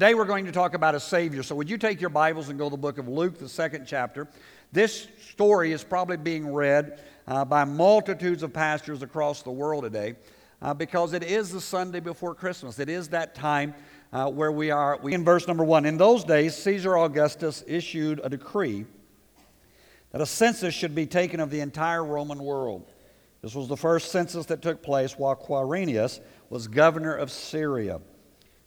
Today 0.00 0.14
we're 0.14 0.24
going 0.24 0.46
to 0.46 0.52
talk 0.52 0.72
about 0.72 0.94
a 0.94 1.00
Savior. 1.00 1.42
So, 1.42 1.54
would 1.56 1.68
you 1.68 1.76
take 1.76 2.00
your 2.00 2.08
Bibles 2.08 2.48
and 2.48 2.58
go 2.58 2.64
to 2.64 2.70
the 2.70 2.78
book 2.78 2.96
of 2.96 3.06
Luke, 3.06 3.38
the 3.38 3.46
second 3.46 3.84
chapter? 3.84 4.28
This 4.72 5.08
story 5.28 5.72
is 5.72 5.84
probably 5.84 6.16
being 6.16 6.54
read 6.54 7.02
uh, 7.28 7.44
by 7.44 7.64
multitudes 7.64 8.42
of 8.42 8.50
pastors 8.50 9.02
across 9.02 9.42
the 9.42 9.50
world 9.50 9.84
today 9.84 10.14
uh, 10.62 10.72
because 10.72 11.12
it 11.12 11.22
is 11.22 11.50
the 11.50 11.60
Sunday 11.60 12.00
before 12.00 12.34
Christmas. 12.34 12.78
It 12.78 12.88
is 12.88 13.10
that 13.10 13.34
time 13.34 13.74
uh, 14.10 14.30
where 14.30 14.50
we 14.50 14.70
are. 14.70 14.98
We, 15.02 15.12
in 15.12 15.22
verse 15.22 15.46
number 15.46 15.64
one, 15.64 15.84
in 15.84 15.98
those 15.98 16.24
days, 16.24 16.56
Caesar 16.56 16.96
Augustus 16.96 17.62
issued 17.66 18.22
a 18.24 18.30
decree 18.30 18.86
that 20.12 20.22
a 20.22 20.26
census 20.26 20.72
should 20.72 20.94
be 20.94 21.04
taken 21.04 21.40
of 21.40 21.50
the 21.50 21.60
entire 21.60 22.02
Roman 22.02 22.38
world. 22.38 22.90
This 23.42 23.54
was 23.54 23.68
the 23.68 23.76
first 23.76 24.10
census 24.10 24.46
that 24.46 24.62
took 24.62 24.82
place 24.82 25.18
while 25.18 25.36
Quirinius 25.36 26.20
was 26.48 26.68
governor 26.68 27.14
of 27.14 27.30
Syria. 27.30 28.00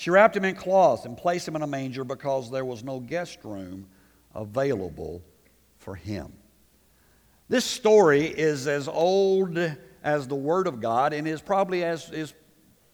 She 0.00 0.08
wrapped 0.08 0.34
him 0.34 0.46
in 0.46 0.54
cloths 0.54 1.04
and 1.04 1.14
placed 1.14 1.46
him 1.46 1.56
in 1.56 1.60
a 1.60 1.66
manger 1.66 2.04
because 2.04 2.50
there 2.50 2.64
was 2.64 2.82
no 2.82 3.00
guest 3.00 3.40
room 3.44 3.86
available 4.34 5.20
for 5.76 5.94
him. 5.94 6.32
This 7.50 7.66
story 7.66 8.24
is 8.24 8.66
as 8.66 8.88
old 8.88 9.58
as 10.02 10.26
the 10.26 10.34
Word 10.34 10.66
of 10.66 10.80
God 10.80 11.12
and 11.12 11.28
is 11.28 11.42
probably 11.42 11.84
as 11.84 12.10
is 12.12 12.32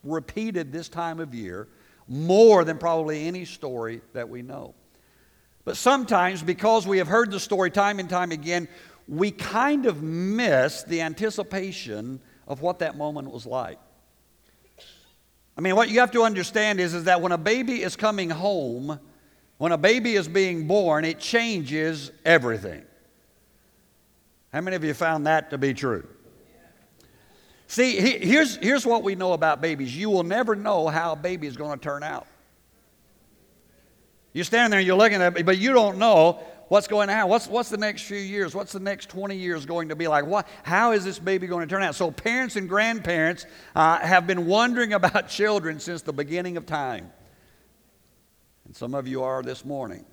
repeated 0.03 0.73
this 0.73 0.89
time 0.89 1.21
of 1.21 1.33
year 1.33 1.69
more 2.09 2.65
than 2.65 2.77
probably 2.77 3.29
any 3.29 3.45
story 3.45 4.01
that 4.13 4.29
we 4.29 4.43
know. 4.43 4.75
But 5.65 5.77
sometimes, 5.77 6.43
because 6.43 6.89
we 6.89 6.99
have 6.99 7.07
heard 7.07 7.31
the 7.31 7.39
story 7.39 7.71
time 7.71 8.01
and 8.01 8.11
time 8.11 8.33
again, 8.33 8.67
we 9.07 9.31
kind 9.31 9.87
of 9.87 10.03
miss 10.03 10.83
the 10.83 11.03
anticipation 11.03 12.21
of 12.49 12.63
what 12.63 12.81
that 12.81 12.97
moment 12.97 13.31
was 13.31 13.47
like. 13.47 13.79
I 15.57 15.61
mean, 15.61 15.75
what 15.75 15.89
you 15.89 16.01
have 16.01 16.11
to 16.13 16.23
understand 16.23 16.81
is, 16.81 16.93
is 16.93 17.05
that 17.05 17.21
when 17.21 17.33
a 17.33 17.39
baby 17.39 17.83
is 17.83 17.97
coming 17.97 18.29
home, 18.29 19.01
when 19.59 19.73
a 19.73 19.79
baby 19.79 20.15
is 20.15 20.29
being 20.29 20.67
born, 20.67 21.05
it 21.05 21.19
changes 21.19 22.11
everything. 22.25 22.85
How 24.53 24.61
many 24.61 24.77
of 24.77 24.85
you 24.85 24.93
found 24.95 25.27
that 25.27 25.51
to 25.51 25.59
be 25.59 25.73
true? 25.73 26.07
See, 27.69 27.97
here's, 27.97 28.57
here's 28.57 28.87
what 28.87 29.03
we 29.03 29.15
know 29.15 29.33
about 29.33 29.61
babies 29.61 29.97
you 29.97 30.09
will 30.09 30.23
never 30.23 30.55
know 30.55 30.89
how 30.89 31.13
a 31.13 31.17
baby 31.17 31.47
is 31.47 31.57
going 31.57 31.79
to 31.79 31.83
turn 31.83 32.03
out. 32.03 32.27
You 34.33 34.45
stand 34.45 34.73
there 34.73 34.81
you're 34.81 34.97
looking 34.97 35.23
at 35.23 35.37
it, 35.37 35.47
but 35.47 35.59
you 35.59 35.73
don't 35.73 35.99
know 35.99 36.45
what's 36.69 36.89
going 36.89 37.09
to 37.09 37.15
happen. 37.15 37.31
What's, 37.31 37.47
what's 37.47 37.69
the 37.69 37.77
next 37.77 38.03
few 38.03 38.19
years? 38.19 38.55
What's 38.55 38.73
the 38.73 38.81
next 38.81 39.09
20 39.09 39.37
years 39.37 39.67
going 39.67 39.89
to 39.89 39.97
be 39.97 40.09
like? 40.09 40.27
What, 40.27 40.47
how 40.63 40.93
is 40.93 41.05
this 41.05 41.19
baby 41.19 41.47
going 41.47 41.67
to 41.67 41.73
turn 41.73 41.83
out? 41.83 41.95
So, 41.95 42.11
parents 42.11 42.57
and 42.57 42.69
grandparents 42.69 43.47
uh, 43.75 43.99
have 43.99 44.27
been 44.27 44.47
wondering 44.47 44.93
about 44.93 45.29
children 45.31 45.81
since 45.81 46.03
the 46.03 46.13
beginning 46.13 46.57
of 46.57 46.67
time. 46.67 47.13
And 48.65 48.75
some 48.75 48.95
of 48.95 49.07
you 49.07 49.23
are 49.23 49.43
this 49.43 49.65
morning. 49.65 50.05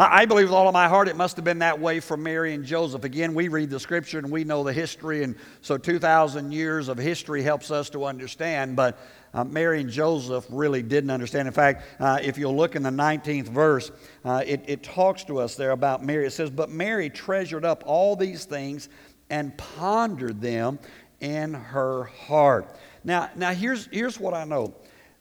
I 0.00 0.26
believe 0.26 0.46
with 0.46 0.54
all 0.54 0.68
of 0.68 0.72
my 0.72 0.86
heart 0.86 1.08
it 1.08 1.16
must 1.16 1.34
have 1.34 1.44
been 1.44 1.58
that 1.58 1.80
way 1.80 1.98
for 1.98 2.16
Mary 2.16 2.54
and 2.54 2.64
Joseph. 2.64 3.02
Again, 3.02 3.34
we 3.34 3.48
read 3.48 3.68
the 3.68 3.80
scripture 3.80 4.20
and 4.20 4.30
we 4.30 4.44
know 4.44 4.62
the 4.62 4.72
history, 4.72 5.24
and 5.24 5.34
so 5.60 5.76
2,000 5.76 6.52
years 6.52 6.86
of 6.86 6.98
history 6.98 7.42
helps 7.42 7.72
us 7.72 7.90
to 7.90 8.04
understand. 8.04 8.76
But 8.76 8.96
uh, 9.34 9.44
Mary 9.44 9.80
and 9.80 9.90
Joseph 9.90 10.46
really 10.50 10.82
didn't 10.82 11.10
understand. 11.10 11.48
In 11.48 11.54
fact, 11.54 11.84
uh, 12.00 12.18
if 12.22 12.38
you'll 12.38 12.56
look 12.56 12.76
in 12.76 12.82
the 12.82 12.90
19th 12.90 13.48
verse, 13.48 13.90
uh, 14.24 14.42
it, 14.46 14.64
it 14.66 14.82
talks 14.82 15.24
to 15.24 15.38
us 15.38 15.54
there 15.54 15.72
about 15.72 16.04
Mary. 16.04 16.26
It 16.26 16.32
says, 16.32 16.50
But 16.50 16.70
Mary 16.70 17.10
treasured 17.10 17.64
up 17.64 17.82
all 17.86 18.16
these 18.16 18.44
things 18.44 18.88
and 19.30 19.56
pondered 19.56 20.40
them 20.40 20.78
in 21.20 21.54
her 21.54 22.04
heart. 22.04 22.74
Now, 23.04 23.30
now 23.36 23.52
here's, 23.52 23.88
here's 23.92 24.18
what 24.18 24.34
I 24.34 24.44
know 24.44 24.74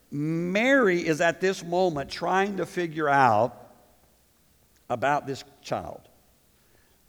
Mary 0.10 1.06
is 1.06 1.20
at 1.20 1.42
this 1.42 1.64
moment 1.64 2.10
trying 2.10 2.58
to 2.58 2.66
figure 2.66 3.10
out 3.10 3.72
about 4.90 5.28
this 5.28 5.44
child. 5.62 6.02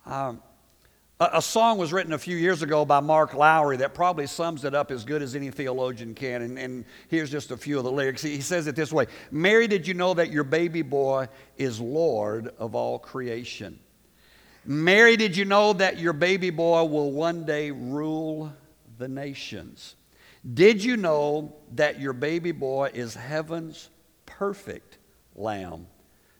Um, 0.04 0.42
a, 1.20 1.30
a, 1.34 1.42
song 1.42 1.78
was 1.78 1.92
written 1.92 2.12
a 2.12 2.18
few 2.18 2.36
years 2.36 2.62
ago 2.62 2.84
by 2.84 3.00
Mark 3.00 3.34
Lowry 3.34 3.76
that 3.78 3.94
probably 3.94 4.26
sums 4.26 4.64
it 4.64 4.74
up 4.74 4.90
as 4.90 5.04
good 5.04 5.22
as 5.22 5.34
any 5.34 5.50
theologian 5.50 6.14
can. 6.14 6.42
And, 6.42 6.58
and 6.58 6.84
here's 7.08 7.30
just 7.30 7.50
a 7.50 7.56
few 7.56 7.78
of 7.78 7.84
the 7.84 7.90
lyrics. 7.90 8.22
He, 8.22 8.36
he 8.36 8.40
says 8.40 8.66
it 8.66 8.76
this 8.76 8.92
way 8.92 9.06
Mary, 9.30 9.66
did 9.66 9.86
you 9.86 9.94
know 9.94 10.14
that 10.14 10.30
your 10.30 10.44
baby 10.44 10.82
boy 10.82 11.28
is 11.56 11.80
Lord 11.80 12.48
of 12.58 12.74
all 12.74 12.98
creation? 12.98 13.78
Mary, 14.64 15.16
did 15.16 15.36
you 15.36 15.44
know 15.44 15.72
that 15.72 15.98
your 15.98 16.12
baby 16.12 16.50
boy 16.50 16.84
will 16.84 17.10
one 17.10 17.44
day 17.44 17.70
rule 17.70 18.52
the 18.98 19.08
nations? 19.08 19.96
Did 20.54 20.84
you 20.84 20.96
know 20.96 21.56
that 21.72 22.00
your 22.00 22.12
baby 22.12 22.52
boy 22.52 22.90
is 22.94 23.14
heaven's 23.14 23.88
perfect 24.26 24.98
lamb? 25.34 25.86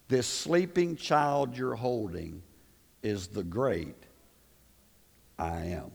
This 0.09 0.27
sleeping 0.27 0.97
child 0.97 1.57
you're 1.57 1.75
holding 1.75 2.43
is 3.03 3.29
the 3.29 3.43
great 3.43 4.08
I 5.39 5.67
am. 5.67 5.91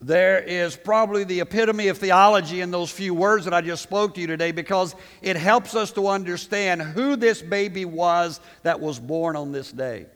There 0.00 0.38
is 0.38 0.76
probably 0.76 1.24
the 1.24 1.40
epitome 1.40 1.88
of 1.88 1.96
theology 1.96 2.60
in 2.60 2.70
those 2.70 2.90
few 2.90 3.14
words 3.14 3.46
that 3.46 3.54
I 3.54 3.62
just 3.62 3.82
spoke 3.82 4.14
to 4.14 4.20
you 4.20 4.26
today 4.26 4.52
because 4.52 4.94
it 5.22 5.36
helps 5.36 5.74
us 5.74 5.92
to 5.92 6.08
understand 6.08 6.82
who 6.82 7.16
this 7.16 7.40
baby 7.40 7.86
was 7.86 8.38
that 8.64 8.80
was 8.80 8.98
born 8.98 9.34
on 9.34 9.50
this 9.50 9.72
day. 9.72 10.06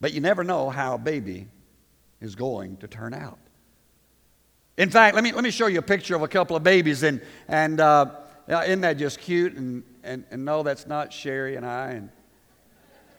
But 0.00 0.14
you 0.14 0.20
never 0.20 0.44
know 0.44 0.70
how 0.70 0.94
a 0.94 0.98
baby 0.98 1.48
is 2.22 2.34
going 2.34 2.78
to 2.78 2.88
turn 2.88 3.12
out. 3.12 3.38
In 4.78 4.88
fact, 4.88 5.14
let 5.14 5.22
me, 5.22 5.32
let 5.32 5.44
me 5.44 5.50
show 5.50 5.66
you 5.66 5.78
a 5.78 5.82
picture 5.82 6.16
of 6.16 6.22
a 6.22 6.28
couple 6.28 6.56
of 6.56 6.62
babies, 6.62 7.02
and, 7.02 7.20
and 7.48 7.80
uh, 7.80 8.10
isn't 8.48 8.80
that 8.80 8.96
just 8.96 9.18
cute? 9.18 9.54
And 9.54 9.84
and, 10.04 10.24
and 10.30 10.44
no, 10.44 10.62
that's 10.62 10.86
not 10.86 11.12
Sherry 11.12 11.56
and 11.56 11.66
I, 11.66 11.92
and 11.92 12.10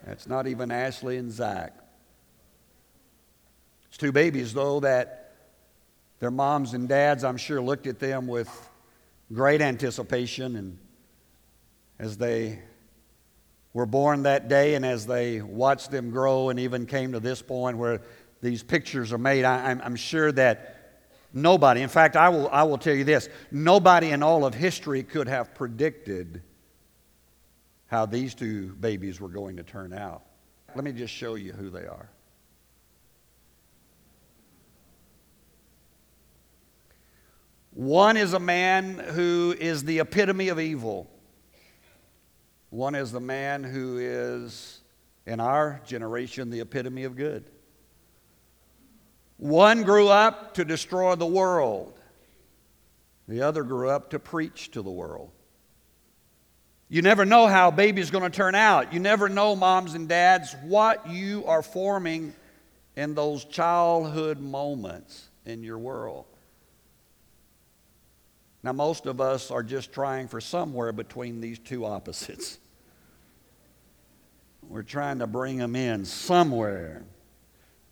that's 0.06 0.28
not 0.28 0.48
even 0.48 0.72
Ashley 0.72 1.18
and 1.18 1.32
Zach. 1.32 1.74
Two 3.98 4.12
babies, 4.12 4.54
though, 4.54 4.82
that 4.82 5.34
their 6.20 6.32
moms 6.32 6.74
and 6.74 6.88
dads, 6.88 7.24
I'm 7.24 7.38
sure, 7.38 7.62
looked 7.62 7.88
at 7.88 8.00
them 8.00 8.28
with 8.28 8.50
great 9.32 9.62
anticipation. 9.62 10.56
And 10.56 10.78
as 12.00 12.18
they 12.18 12.60
were 13.74 13.86
born 13.86 14.24
that 14.24 14.48
day, 14.48 14.76
and 14.76 14.86
as 14.86 15.06
they 15.06 15.42
watched 15.42 15.92
them 15.92 16.12
grow, 16.12 16.50
and 16.50 16.60
even 16.60 16.86
came 16.86 17.14
to 17.14 17.20
this 17.20 17.42
point 17.42 17.78
where 17.78 18.02
these 18.42 18.64
pictures 18.64 19.14
are 19.14 19.18
made, 19.18 19.46
I, 19.46 19.72
am 19.72 19.96
sure 19.96 20.32
that 20.34 21.02
nobody, 21.34 21.82
in 21.82 21.90
fact, 21.90 22.16
I 22.16 22.30
will, 22.30 22.50
I 22.50 22.64
will 22.64 22.78
tell 22.78 22.96
you 22.96 23.04
this 23.04 23.30
nobody 23.52 24.12
in 24.12 24.24
all 24.24 24.46
of 24.46 24.54
history 24.54 25.04
could 25.04 25.28
have 25.28 25.56
predicted 25.56 26.42
how 27.88 28.06
these 28.06 28.34
two 28.34 28.76
babies 28.76 29.22
were 29.22 29.30
going 29.30 29.58
to 29.58 29.64
turn 29.64 29.94
out. 29.94 30.24
Let 30.76 30.84
me 30.84 30.92
just 30.92 31.14
show 31.14 31.36
you 31.36 31.54
who 31.54 31.70
they 31.70 31.86
are. 31.86 32.10
One 37.76 38.16
is 38.16 38.32
a 38.32 38.40
man 38.40 38.98
who 38.98 39.54
is 39.60 39.84
the 39.84 40.00
epitome 40.00 40.48
of 40.48 40.62
evil. 40.62 41.10
One 42.70 42.96
is 42.96 43.12
the 43.12 43.20
man 43.20 43.66
who 43.66 43.98
is, 43.98 44.80
in 45.26 45.42
our 45.42 45.82
generation, 45.86 46.50
the 46.50 46.62
epitome 46.62 47.04
of 47.04 47.18
good. 47.18 47.44
One 49.36 49.84
grew 49.84 50.08
up 50.08 50.54
to 50.54 50.64
destroy 50.64 51.16
the 51.16 51.26
world, 51.26 52.00
the 53.28 53.42
other 53.42 53.64
grew 53.64 53.90
up 53.90 54.12
to 54.12 54.20
preach 54.20 54.72
to 54.72 54.82
the 54.82 54.90
world. 54.90 55.32
You 56.88 57.02
never 57.02 57.26
know 57.26 57.48
how 57.48 57.68
a 57.68 57.72
baby 57.74 58.00
is 58.00 58.10
going 58.10 58.24
to 58.24 58.30
turn 58.30 58.56
out. 58.56 58.94
You 58.94 59.02
never 59.02 59.28
know, 59.28 59.54
moms 59.54 59.96
and 59.96 60.08
dads, 60.08 60.56
what 60.64 61.10
you 61.10 61.44
are 61.46 61.62
forming 61.62 62.34
in 62.96 63.16
those 63.16 63.44
childhood 63.44 64.40
moments 64.40 65.28
in 65.46 65.62
your 65.62 65.78
world. 65.78 66.26
Now, 68.66 68.74
most 68.74 69.06
of 69.06 69.22
us 69.22 69.52
are 69.52 69.62
just 69.62 69.94
trying 69.94 70.28
for 70.28 70.42
somewhere 70.42 70.92
between 70.92 71.40
these 71.40 71.60
two 71.60 71.86
opposites. 71.86 72.58
We're 74.68 74.82
trying 74.82 75.20
to 75.20 75.28
bring 75.28 75.60
them 75.60 75.76
in 75.76 76.04
somewhere 76.04 77.04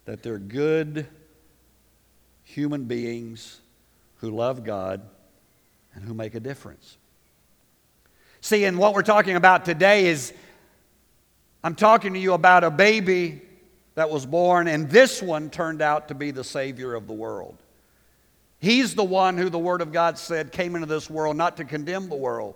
that 0.05 0.23
they're 0.23 0.39
good 0.39 1.05
human 2.43 2.85
beings 2.85 3.59
who 4.15 4.31
love 4.31 4.63
God 4.63 5.01
and 5.93 6.03
who 6.03 6.15
make 6.15 6.33
a 6.33 6.39
difference. 6.39 6.97
See, 8.41 8.65
and 8.65 8.79
what 8.79 8.95
we're 8.95 9.03
talking 9.03 9.35
about 9.35 9.65
today 9.65 10.07
is 10.07 10.33
I'm 11.63 11.75
talking 11.75 12.13
to 12.13 12.19
you 12.19 12.33
about 12.33 12.63
a 12.63 12.71
baby 12.71 13.43
that 13.93 14.09
was 14.09 14.25
born, 14.25 14.67
and 14.67 14.89
this 14.89 15.21
one 15.21 15.51
turned 15.51 15.83
out 15.83 16.07
to 16.07 16.15
be 16.15 16.31
the 16.31 16.43
Savior 16.43 16.95
of 16.95 17.05
the 17.05 17.13
world. 17.13 17.62
He's 18.63 18.95
the 18.95 19.03
one 19.03 19.37
who 19.37 19.49
the 19.49 19.59
Word 19.59 19.81
of 19.81 19.91
God 19.91 20.17
said 20.17 20.53
came 20.53 20.75
into 20.75 20.87
this 20.87 21.09
world 21.09 21.35
not 21.35 21.57
to 21.57 21.65
condemn 21.65 22.07
the 22.07 22.15
world, 22.15 22.55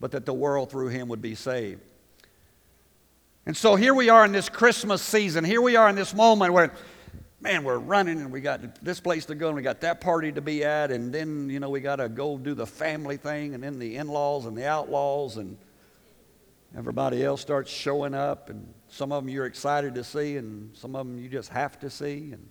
but 0.00 0.12
that 0.12 0.24
the 0.24 0.32
world 0.32 0.70
through 0.70 0.88
him 0.88 1.08
would 1.08 1.20
be 1.20 1.34
saved. 1.34 1.82
And 3.44 3.54
so 3.54 3.76
here 3.76 3.92
we 3.92 4.08
are 4.08 4.24
in 4.24 4.32
this 4.32 4.48
Christmas 4.48 5.02
season. 5.02 5.44
Here 5.44 5.60
we 5.60 5.76
are 5.76 5.90
in 5.90 5.94
this 5.94 6.14
moment 6.14 6.54
where, 6.54 6.72
man, 7.42 7.64
we're 7.64 7.76
running 7.76 8.18
and 8.22 8.32
we 8.32 8.40
got 8.40 8.82
this 8.82 8.98
place 8.98 9.26
to 9.26 9.34
go 9.34 9.48
and 9.48 9.56
we 9.56 9.60
got 9.60 9.82
that 9.82 10.00
party 10.00 10.32
to 10.32 10.40
be 10.40 10.64
at, 10.64 10.90
and 10.90 11.12
then, 11.12 11.50
you 11.50 11.60
know, 11.60 11.68
we 11.68 11.80
got 11.80 11.96
to 11.96 12.08
go 12.08 12.38
do 12.38 12.54
the 12.54 12.66
family 12.66 13.18
thing, 13.18 13.52
and 13.52 13.62
then 13.62 13.78
the 13.78 13.96
in 13.96 14.08
laws 14.08 14.46
and 14.46 14.56
the 14.56 14.66
outlaws, 14.66 15.36
and 15.36 15.58
everybody 16.74 17.22
else 17.22 17.42
starts 17.42 17.70
showing 17.70 18.14
up, 18.14 18.48
and 18.48 18.72
some 18.88 19.12
of 19.12 19.22
them 19.22 19.28
you're 19.28 19.44
excited 19.44 19.96
to 19.96 20.02
see, 20.02 20.38
and 20.38 20.74
some 20.74 20.96
of 20.96 21.06
them 21.06 21.18
you 21.18 21.28
just 21.28 21.50
have 21.50 21.78
to 21.80 21.90
see, 21.90 22.32
and, 22.32 22.48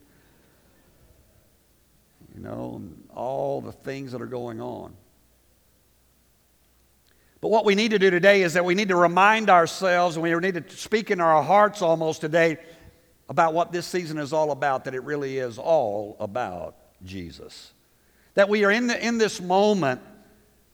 you 2.35 2.41
know, 2.41 2.73
and 2.75 3.07
all 3.13 3.61
the 3.61 3.71
things 3.71 4.11
that 4.11 4.21
are 4.21 4.27
going 4.27 4.59
on. 4.59 4.93
But 7.41 7.49
what 7.49 7.65
we 7.65 7.75
need 7.75 7.91
to 7.91 7.99
do 7.99 8.09
today 8.09 8.41
is 8.41 8.53
that 8.53 8.65
we 8.65 8.75
need 8.75 8.89
to 8.89 8.95
remind 8.95 9.49
ourselves 9.49 10.15
and 10.15 10.23
we 10.23 10.33
need 10.33 10.55
to 10.55 10.77
speak 10.77 11.11
in 11.11 11.21
our 11.21 11.43
hearts 11.43 11.81
almost 11.81 12.21
today 12.21 12.57
about 13.29 13.53
what 13.53 13.71
this 13.71 13.85
season 13.85 14.17
is 14.17 14.33
all 14.33 14.51
about, 14.51 14.85
that 14.85 14.95
it 14.95 15.03
really 15.03 15.37
is 15.37 15.57
all 15.57 16.17
about 16.19 16.75
Jesus. 17.03 17.71
That 18.33 18.49
we 18.49 18.65
are 18.65 18.71
in, 18.71 18.87
the, 18.87 19.05
in 19.05 19.17
this 19.17 19.39
moment 19.39 20.01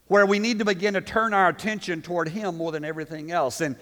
where 0.06 0.26
we 0.26 0.38
need 0.38 0.58
to 0.58 0.64
begin 0.64 0.94
to 0.94 1.00
turn 1.00 1.32
our 1.32 1.48
attention 1.48 2.02
toward 2.02 2.28
Him 2.28 2.56
more 2.56 2.72
than 2.72 2.84
everything 2.84 3.30
else. 3.30 3.60
And 3.60 3.76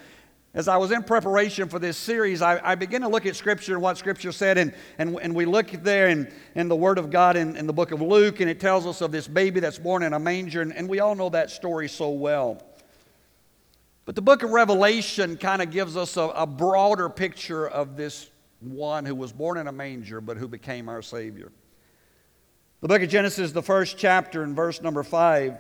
as 0.53 0.67
I 0.67 0.79
was 0.79 0.91
in 0.91 1.05
preparation 1.05 1.69
for 1.69 1.79
this 1.79 1.97
series, 1.97 2.43
I, 2.43 2.61
I 2.63 2.75
began 2.75 3.03
to 3.03 3.09
look 3.09 3.25
at 3.25 3.37
Scripture 3.37 3.75
and 3.75 3.83
what 3.83 3.99
Scripture 3.99 4.33
said, 4.33 4.59
and, 4.59 4.75
and, 4.99 5.17
and 5.23 5.33
we 5.33 5.45
look 5.45 5.71
there 5.71 6.09
in, 6.09 6.33
in 6.57 6.67
the 6.67 6.75
Word 6.75 6.99
of 6.99 7.09
God 7.11 7.37
in, 7.37 7.57
in 7.57 7.69
the 7.69 7.73
book 7.73 7.93
of 7.93 8.03
Luke, 8.03 8.41
and 8.41 8.51
it 8.51 8.59
tells 8.59 8.85
us 8.85 9.01
of 9.01 9.13
this 9.13 9.29
baby 9.29 9.61
that's 9.61 9.79
born 9.79 10.03
in 10.03 10.13
a 10.13 10.19
manger, 10.19 10.61
and, 10.61 10.75
and 10.75 10.89
we 10.89 10.99
all 10.99 11.15
know 11.15 11.29
that 11.29 11.51
story 11.51 11.89
so 11.89 12.11
well. 12.11 12.61
But 14.07 14.17
the 14.17 14.23
book 14.23 14.43
of 14.43 14.51
Revelation 14.51 15.37
kind 15.37 15.63
of 15.63 15.71
gives 15.71 15.97
us 15.97 16.17
a, 16.17 16.23
a, 16.23 16.47
broader 16.47 17.09
picture 17.09 17.69
of 17.69 17.97
this 17.97 18.29
one 18.59 19.05
who 19.05 19.15
was 19.15 19.33
born 19.33 19.57
in 19.57 19.69
a 19.69 19.73
manger 19.73 20.21
but 20.21 20.37
who 20.37 20.49
became 20.49 20.89
our 20.89 21.01
Savior. 21.01 21.53
The 22.81 22.89
book 22.89 23.03
of 23.03 23.09
Genesis, 23.09 23.53
the 23.53 23.63
first 23.63 23.99
chapter, 23.99 24.43
in 24.43 24.57
verse 24.57 24.83
number 24.83 25.05
five, 25.05 25.59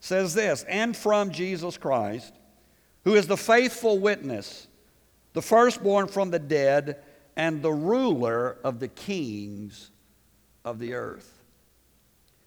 says 0.00 0.34
this 0.34 0.64
And 0.64 0.96
from 0.96 1.30
Jesus 1.30 1.76
Christ, 1.76 2.34
who 3.08 3.14
is 3.14 3.26
the 3.26 3.38
faithful 3.38 3.98
witness, 3.98 4.68
the 5.32 5.40
firstborn 5.40 6.06
from 6.06 6.30
the 6.30 6.38
dead, 6.38 7.02
and 7.36 7.62
the 7.62 7.72
ruler 7.72 8.58
of 8.62 8.80
the 8.80 8.88
kings 8.88 9.90
of 10.62 10.78
the 10.78 10.92
earth. 10.92 11.42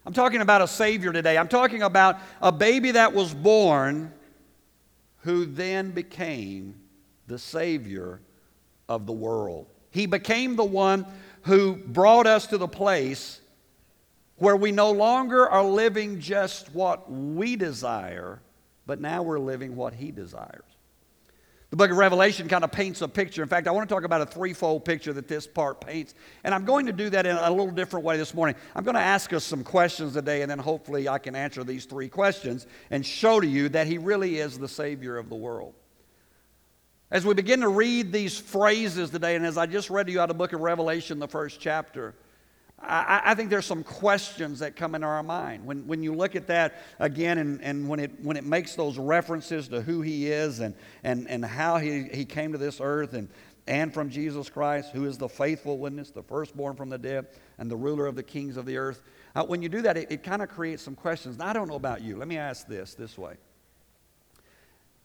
I'm 0.05 0.13
talking 0.13 0.41
about 0.41 0.61
a 0.61 0.67
Savior 0.67 1.11
today. 1.11 1.35
I'm 1.35 1.47
talking 1.47 1.81
about 1.81 2.19
a 2.43 2.51
baby 2.51 2.91
that 2.91 3.11
was 3.11 3.33
born 3.33 4.13
who 5.21 5.47
then 5.47 5.89
became 5.89 6.75
the 7.25 7.39
Savior 7.39 8.21
of 8.87 9.07
the 9.07 9.13
world. 9.13 9.65
He 9.89 10.05
became 10.05 10.55
the 10.55 10.63
one 10.63 11.07
who 11.41 11.75
brought 11.75 12.27
us 12.27 12.45
to 12.45 12.59
the 12.59 12.67
place 12.67 13.41
where 14.35 14.55
we 14.55 14.71
no 14.71 14.91
longer 14.91 15.49
are 15.49 15.65
living 15.65 16.19
just 16.19 16.71
what 16.75 17.11
we 17.11 17.55
desire, 17.55 18.39
but 18.85 18.99
now 18.99 19.23
we're 19.23 19.39
living 19.39 19.75
what 19.75 19.93
He 19.93 20.11
desires. 20.11 20.63
The 21.71 21.77
book 21.77 21.89
of 21.89 21.95
Revelation 21.95 22.49
kind 22.49 22.65
of 22.65 22.71
paints 22.73 23.01
a 23.01 23.07
picture. 23.07 23.41
In 23.41 23.47
fact, 23.47 23.65
I 23.65 23.71
want 23.71 23.87
to 23.87 23.95
talk 23.95 24.03
about 24.03 24.19
a 24.19 24.25
threefold 24.25 24.83
picture 24.83 25.13
that 25.13 25.29
this 25.29 25.47
part 25.47 25.79
paints. 25.79 26.13
And 26.43 26.53
I'm 26.53 26.65
going 26.65 26.87
to 26.87 26.91
do 26.91 27.09
that 27.11 27.25
in 27.25 27.37
a 27.37 27.49
little 27.49 27.71
different 27.71 28.03
way 28.03 28.17
this 28.17 28.33
morning. 28.33 28.57
I'm 28.75 28.83
going 28.83 28.95
to 28.95 29.01
ask 29.01 29.31
us 29.31 29.45
some 29.45 29.63
questions 29.63 30.13
today, 30.13 30.41
and 30.41 30.51
then 30.51 30.59
hopefully 30.59 31.07
I 31.07 31.17
can 31.17 31.33
answer 31.33 31.63
these 31.63 31.85
three 31.85 32.09
questions 32.09 32.67
and 32.89 33.05
show 33.05 33.39
to 33.39 33.47
you 33.47 33.69
that 33.69 33.87
He 33.87 33.97
really 33.97 34.37
is 34.37 34.59
the 34.59 34.67
Savior 34.67 35.15
of 35.15 35.29
the 35.29 35.35
world. 35.35 35.73
As 37.09 37.25
we 37.25 37.33
begin 37.33 37.61
to 37.61 37.69
read 37.69 38.11
these 38.11 38.37
phrases 38.37 39.09
today, 39.09 39.37
and 39.37 39.45
as 39.45 39.57
I 39.57 39.65
just 39.65 39.89
read 39.89 40.07
to 40.07 40.11
you 40.11 40.19
out 40.19 40.29
of 40.29 40.35
the 40.35 40.39
book 40.39 40.51
of 40.51 40.59
Revelation, 40.59 41.19
the 41.19 41.27
first 41.27 41.61
chapter, 41.61 42.15
I, 42.83 43.21
I, 43.25 43.35
think 43.35 43.49
there's 43.49 43.65
some 43.65 43.83
questions 43.83 44.59
that 44.59 44.75
come 44.75 44.95
into 44.95 45.07
our 45.07 45.23
mind. 45.23 45.65
When, 45.65 45.87
when 45.87 46.01
you 46.03 46.13
look 46.13 46.35
at 46.35 46.47
that 46.47 46.81
again 46.99 47.37
and, 47.37 47.61
and 47.61 47.87
when, 47.87 47.99
it, 47.99 48.11
when 48.21 48.37
it 48.37 48.43
makes 48.43 48.75
those 48.75 48.97
references 48.97 49.67
to 49.69 49.81
who 49.81 50.01
he 50.01 50.31
is 50.31 50.59
and, 50.59 50.75
and, 51.03 51.29
and 51.29 51.45
how 51.45 51.77
he, 51.77 52.03
he 52.03 52.25
came 52.25 52.51
to 52.53 52.57
this 52.57 52.79
earth 52.81 53.13
and, 53.13 53.29
and 53.67 53.93
from 53.93 54.09
Jesus 54.09 54.49
Christ, 54.49 54.91
who 54.91 55.05
is 55.05 55.17
the 55.17 55.29
faithful 55.29 55.77
witness, 55.77 56.11
the 56.11 56.23
firstborn 56.23 56.75
from 56.75 56.89
the 56.89 56.97
dead, 56.97 57.27
and 57.57 57.69
the 57.69 57.77
ruler 57.77 58.07
of 58.07 58.15
the 58.15 58.23
kings 58.23 58.57
of 58.57 58.65
the 58.65 58.77
earth. 58.77 59.03
Uh, 59.35 59.43
when 59.43 59.61
you 59.61 59.69
do 59.69 59.81
that, 59.83 59.97
it, 59.97 60.11
it 60.11 60.23
kind 60.23 60.41
of 60.41 60.49
creates 60.49 60.81
some 60.81 60.95
questions. 60.95 61.37
Now, 61.37 61.47
I 61.47 61.53
don't 61.53 61.67
know 61.67 61.75
about 61.75 62.01
you. 62.01 62.17
Let 62.17 62.27
me 62.27 62.37
ask 62.37 62.67
this 62.67 62.95
this 62.95 63.17
way. 63.17 63.35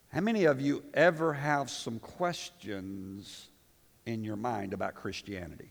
How 0.09 0.21
many 0.21 0.45
of 0.45 0.61
you 0.61 0.83
ever 0.95 1.35
have 1.35 1.69
some 1.69 1.99
questions 1.99 3.49
in 4.07 4.25
your 4.25 4.37
mind 4.37 4.73
about 4.73 4.95
Christianity? 4.95 5.71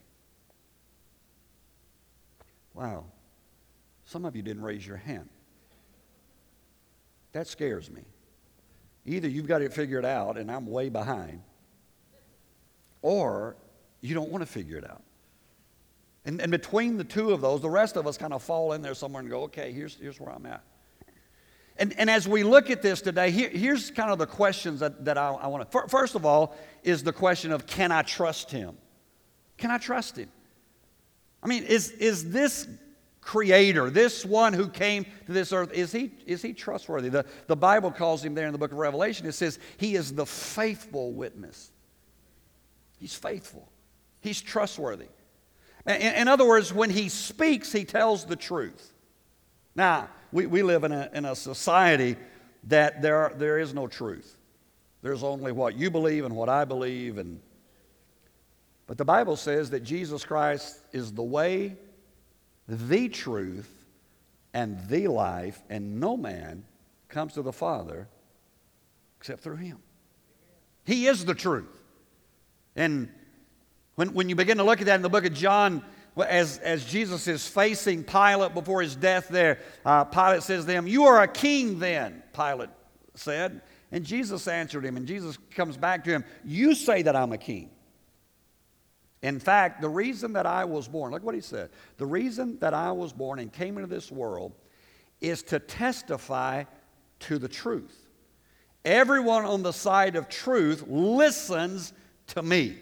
Wow. 2.76 3.06
Some 4.04 4.26
of 4.26 4.36
you 4.36 4.42
didn't 4.42 4.64
raise 4.64 4.86
your 4.86 4.98
hand. 4.98 5.30
That 7.32 7.48
scares 7.48 7.90
me. 7.90 8.02
Either 9.06 9.28
you've 9.28 9.48
got 9.48 9.62
it 9.62 9.74
figured 9.74 10.06
out 10.06 10.38
and 10.38 10.52
I'm 10.52 10.68
way 10.68 10.90
behind, 10.90 11.42
or 13.02 13.56
you 14.02 14.14
don't 14.14 14.30
want 14.30 14.42
to 14.42 14.46
figure 14.46 14.78
it 14.78 14.90
out. 14.90 15.02
And, 16.26 16.42
and 16.42 16.52
between 16.52 16.98
the 16.98 17.04
two 17.04 17.32
of 17.32 17.42
those, 17.42 17.62
the 17.62 17.70
rest 17.70 17.98
of 17.98 18.08
us 18.08 18.18
kind 18.18 18.34
of 18.34 18.42
fall 18.42 18.74
in 18.74 18.82
there 18.82 18.96
somewhere 18.96 19.22
and 19.22 19.30
go, 19.30 19.44
okay, 19.44 19.72
here's, 19.72 19.96
here's 19.96 20.20
where 20.20 20.34
I'm 20.34 20.46
at. 20.46 20.64
And, 21.78 21.94
and 21.98 22.10
as 22.10 22.28
we 22.28 22.44
look 22.44 22.70
at 22.70 22.82
this 22.82 23.02
today, 23.02 23.32
here, 23.32 23.50
here's 23.50 23.92
kind 23.92 24.10
of 24.10 24.18
the 24.18 24.26
questions 24.26 24.80
that, 24.80 25.06
that 25.06 25.18
I, 25.18 25.30
I 25.30 25.48
want 25.48 25.70
to. 25.70 25.88
First 25.88 26.16
of 26.16 26.26
all, 26.26 26.56
is 26.84 27.04
the 27.04 27.14
question 27.14 27.52
of 27.52 27.68
can 27.68 27.92
I 27.92 28.02
trust 28.02 28.50
him? 28.50 28.78
Can 29.58 29.72
I 29.72 29.78
trust 29.78 30.18
him? 30.18 30.30
I 31.46 31.48
mean, 31.48 31.64
is, 31.64 31.92
is 31.92 32.32
this 32.32 32.68
creator, 33.22 33.92
this 33.92 34.26
one 34.26 34.52
who 34.52 34.68
came 34.68 35.06
to 35.28 35.32
this 35.32 35.54
earth, 35.54 35.72
is 35.74 35.92
he, 35.92 36.12
is 36.26 36.42
he 36.42 36.54
trustworthy? 36.54 37.10
The, 37.10 37.24
the 37.46 37.56
Bible 37.56 37.92
calls 37.92 38.26
him 38.26 38.34
there 38.34 38.48
in 38.48 38.52
the 38.52 38.58
book 38.58 38.72
of 38.72 38.80
Revelation, 38.80 39.28
it 39.28 39.34
says 39.34 39.60
he 39.78 39.96
is 39.96 40.12
the 40.12 40.26
faithful 40.26 41.12
witness. 41.12 41.70
He's 42.98 43.14
faithful, 43.14 43.70
he's 44.22 44.42
trustworthy. 44.42 45.06
In, 45.86 45.94
in 45.94 46.28
other 46.28 46.48
words, 46.48 46.74
when 46.74 46.90
he 46.90 47.10
speaks, 47.10 47.72
he 47.72 47.86
tells 47.86 48.26
the 48.26 48.36
truth. 48.36 48.92
Now, 49.76 50.10
we, 50.32 50.48
we 50.48 50.64
live 50.64 50.84
in 50.84 50.92
a, 50.92 51.12
in 51.14 51.26
a 51.26 51.36
society 51.36 52.16
that 52.64 53.04
there, 53.04 53.32
there 53.38 53.60
is 53.60 53.72
no 53.72 53.86
truth. 53.86 54.36
There's 55.04 55.22
only 55.22 55.52
what 55.52 55.76
you 55.76 55.92
believe 55.92 56.26
and 56.26 56.36
what 56.36 56.50
I 56.50 56.66
believe, 56.66 57.20
and 57.20 57.40
but 58.88 58.98
the 58.98 59.06
Bible 59.06 59.36
says 59.36 59.72
that 59.72 59.82
Jesus 59.82 60.24
Christ 60.24 60.80
is 60.92 61.12
the 61.12 61.24
way, 61.24 61.76
the 62.68 63.10
truth, 63.10 63.72
and 64.54 64.88
the 64.88 65.08
life, 65.08 65.62
and 65.70 66.00
no 66.00 66.16
man 66.16 66.64
comes 67.10 67.34
to 67.34 67.42
the 67.42 67.54
Father 67.54 68.08
except 69.20 69.42
through 69.42 69.58
him. 69.58 69.80
He 70.86 71.08
is 71.08 71.26
the 71.26 71.34
truth. 71.34 71.82
And 72.76 73.10
when, 73.96 74.14
when 74.14 74.30
you 74.30 74.36
begin 74.36 74.58
to 74.58 74.64
look 74.64 74.82
at 74.82 74.86
that 74.86 74.96
in 74.96 75.02
the 75.02 75.10
book 75.10 75.26
of 75.26 75.34
John, 75.34 75.84
as, 76.18 76.60
as 76.60 76.86
Jesus 76.86 77.28
is 77.28 77.48
facing 77.48 78.04
Pilate 78.04 78.54
before 78.54 78.82
his 78.82 78.96
death 78.96 79.28
there, 79.28 79.60
uh, 79.84 80.04
Pilate 80.06 80.44
says 80.44 80.66
to 80.66 80.72
him, 80.72 80.88
You 80.88 81.06
are 81.06 81.22
a 81.22 81.28
king 81.28 81.80
then, 81.80 82.22
Pilate 82.34 82.70
said. 83.16 83.62
And 83.92 84.04
Jesus 84.04 84.48
answered 84.48 84.86
him, 84.86 84.98
and 84.98 85.08
Jesus 85.08 85.38
comes 85.52 85.78
back 85.78 86.04
to 86.04 86.12
him, 86.12 86.26
You 86.44 86.76
say 86.76 87.02
that 87.02 87.16
I'm 87.16 87.32
a 87.32 87.38
king. 87.38 87.70
In 89.26 89.40
fact, 89.40 89.82
the 89.82 89.90
reason 89.90 90.34
that 90.34 90.46
I 90.46 90.66
was 90.66 90.88
born, 90.88 91.12
look 91.12 91.24
what 91.24 91.34
he 91.34 91.42
said. 91.42 91.72
The 91.98 92.06
reason 92.06 92.60
that 92.60 92.76
I 92.76 92.92
was 92.92 93.12
born 93.12 93.40
and 93.40 93.52
came 93.52 93.76
into 93.76 93.88
this 93.88 94.12
world 94.12 94.54
is 95.20 95.42
to 95.44 95.58
testify 95.58 96.66
to 97.22 97.40
the 97.40 97.48
truth. 97.48 98.08
Everyone 98.86 99.44
on 99.44 99.64
the 99.64 99.74
side 99.74 100.16
of 100.16 100.30
truth 100.30 100.84
listens 100.88 101.92
to 102.28 102.44
me. 102.44 102.78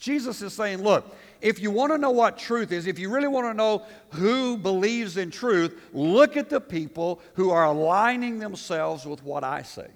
Jesus 0.00 0.42
is 0.42 0.54
saying, 0.54 0.82
look, 0.82 1.14
if 1.40 1.60
you 1.60 1.70
want 1.70 1.92
to 1.92 1.98
know 1.98 2.10
what 2.10 2.36
truth 2.36 2.72
is, 2.72 2.88
if 2.88 2.98
you 2.98 3.08
really 3.08 3.28
want 3.28 3.46
to 3.46 3.54
know 3.54 3.84
who 4.10 4.56
believes 4.56 5.18
in 5.18 5.30
truth, 5.30 5.80
look 5.92 6.36
at 6.36 6.50
the 6.50 6.60
people 6.60 7.20
who 7.34 7.50
are 7.50 7.66
aligning 7.66 8.40
themselves 8.40 9.06
with 9.06 9.22
what 9.22 9.44
I 9.44 9.62
say. 9.62 9.86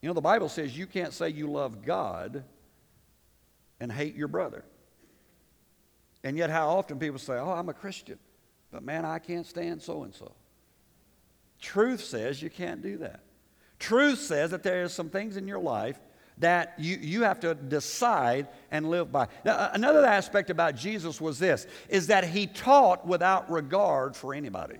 You 0.00 0.08
know, 0.08 0.14
the 0.14 0.22
Bible 0.22 0.48
says 0.48 0.78
you 0.78 0.86
can't 0.86 1.12
say 1.12 1.28
you 1.28 1.46
love 1.46 1.84
God 1.84 2.42
and 3.80 3.90
hate 3.90 4.14
your 4.14 4.28
brother. 4.28 4.64
And 6.24 6.36
yet, 6.36 6.50
how 6.50 6.70
often 6.70 6.98
people 6.98 7.18
say, 7.18 7.34
Oh, 7.34 7.50
I'm 7.50 7.68
a 7.68 7.74
Christian. 7.74 8.18
But 8.70 8.82
man, 8.82 9.04
I 9.04 9.18
can't 9.18 9.46
stand 9.46 9.82
so 9.82 10.02
and 10.02 10.14
so. 10.14 10.32
Truth 11.60 12.04
says 12.04 12.42
you 12.42 12.50
can't 12.50 12.82
do 12.82 12.98
that. 12.98 13.20
Truth 13.78 14.20
says 14.20 14.50
that 14.50 14.62
there 14.62 14.82
are 14.82 14.88
some 14.88 15.08
things 15.08 15.36
in 15.36 15.48
your 15.48 15.58
life 15.58 15.98
that 16.38 16.74
you, 16.78 16.96
you 17.00 17.22
have 17.22 17.40
to 17.40 17.54
decide 17.54 18.48
and 18.70 18.90
live 18.90 19.10
by. 19.10 19.28
Now, 19.44 19.70
another 19.72 20.04
aspect 20.04 20.50
about 20.50 20.76
Jesus 20.76 21.20
was 21.20 21.38
this 21.38 21.66
is 21.88 22.08
that 22.08 22.24
he 22.24 22.46
taught 22.46 23.06
without 23.06 23.50
regard 23.50 24.14
for 24.14 24.34
anybody. 24.34 24.76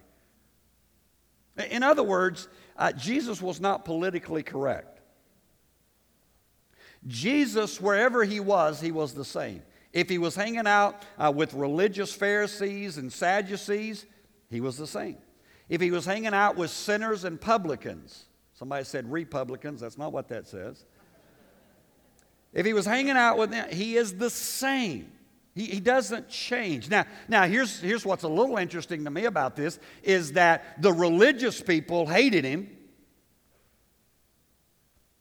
In 1.70 1.82
other 1.82 2.04
words, 2.04 2.48
uh, 2.76 2.92
Jesus 2.92 3.42
was 3.42 3.60
not 3.60 3.84
politically 3.84 4.44
correct. 4.44 4.97
Jesus, 7.06 7.80
wherever 7.80 8.24
he 8.24 8.40
was, 8.40 8.80
he 8.80 8.92
was 8.92 9.14
the 9.14 9.24
same. 9.24 9.62
If 9.92 10.08
he 10.08 10.18
was 10.18 10.34
hanging 10.34 10.66
out 10.66 11.02
uh, 11.18 11.32
with 11.34 11.54
religious 11.54 12.12
Pharisees 12.12 12.98
and 12.98 13.12
Sadducees, 13.12 14.04
he 14.50 14.60
was 14.60 14.76
the 14.76 14.86
same. 14.86 15.16
If 15.68 15.80
he 15.80 15.90
was 15.90 16.04
hanging 16.04 16.34
out 16.34 16.56
with 16.56 16.70
sinners 16.70 17.24
and 17.24 17.40
publicans, 17.40 18.24
somebody 18.54 18.84
said 18.84 19.10
Republicans, 19.10 19.80
that's 19.80 19.98
not 19.98 20.12
what 20.12 20.28
that 20.28 20.46
says. 20.46 20.84
If 22.52 22.64
he 22.64 22.72
was 22.72 22.86
hanging 22.86 23.16
out 23.16 23.38
with 23.38 23.50
them, 23.50 23.68
he 23.70 23.96
is 23.96 24.14
the 24.14 24.30
same. 24.30 25.12
He, 25.54 25.66
he 25.66 25.80
doesn't 25.80 26.28
change. 26.28 26.88
Now, 26.88 27.04
now 27.28 27.46
here's, 27.46 27.80
here's 27.80 28.06
what's 28.06 28.22
a 28.22 28.28
little 28.28 28.56
interesting 28.56 29.04
to 29.04 29.10
me 29.10 29.24
about 29.24 29.56
this 29.56 29.78
is 30.02 30.32
that 30.32 30.80
the 30.80 30.92
religious 30.92 31.60
people 31.60 32.06
hated 32.06 32.44
him 32.44 32.70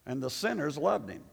and 0.06 0.22
the 0.24 0.30
sinners 0.30 0.78
loved 0.78 1.10
him. 1.10 1.24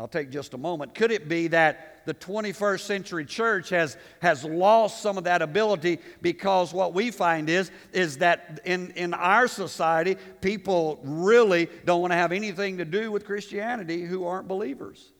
I'll 0.00 0.08
take 0.08 0.30
just 0.30 0.54
a 0.54 0.58
moment. 0.58 0.94
Could 0.94 1.10
it 1.10 1.28
be 1.28 1.48
that 1.48 2.06
the 2.06 2.14
21st 2.14 2.80
century 2.80 3.26
church 3.26 3.68
has, 3.68 3.98
has 4.20 4.42
lost 4.44 5.02
some 5.02 5.18
of 5.18 5.24
that 5.24 5.42
ability 5.42 5.98
because 6.22 6.72
what 6.72 6.94
we 6.94 7.10
find 7.10 7.50
is, 7.50 7.70
is 7.92 8.16
that 8.18 8.60
in, 8.64 8.92
in 8.92 9.12
our 9.12 9.46
society, 9.46 10.16
people 10.40 11.00
really 11.04 11.68
don't 11.84 12.00
want 12.00 12.12
to 12.12 12.16
have 12.16 12.32
anything 12.32 12.78
to 12.78 12.86
do 12.86 13.12
with 13.12 13.26
Christianity 13.26 14.00
who 14.06 14.24
aren't 14.24 14.48
believers. 14.48 15.12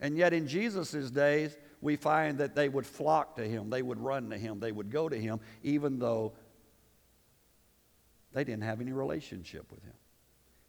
And 0.00 0.16
yet 0.16 0.32
in 0.32 0.48
Jesus' 0.48 1.10
days, 1.10 1.54
we 1.82 1.96
find 1.96 2.38
that 2.38 2.54
they 2.54 2.70
would 2.70 2.86
flock 2.86 3.36
to 3.36 3.46
him, 3.46 3.68
they 3.68 3.82
would 3.82 4.00
run 4.00 4.30
to 4.30 4.38
him, 4.38 4.58
they 4.58 4.72
would 4.72 4.90
go 4.90 5.06
to 5.06 5.20
him, 5.20 5.38
even 5.62 5.98
though 5.98 6.32
they 8.32 8.42
didn't 8.42 8.62
have 8.62 8.80
any 8.80 8.92
relationship 8.92 9.70
with 9.70 9.82
him. 9.84 9.92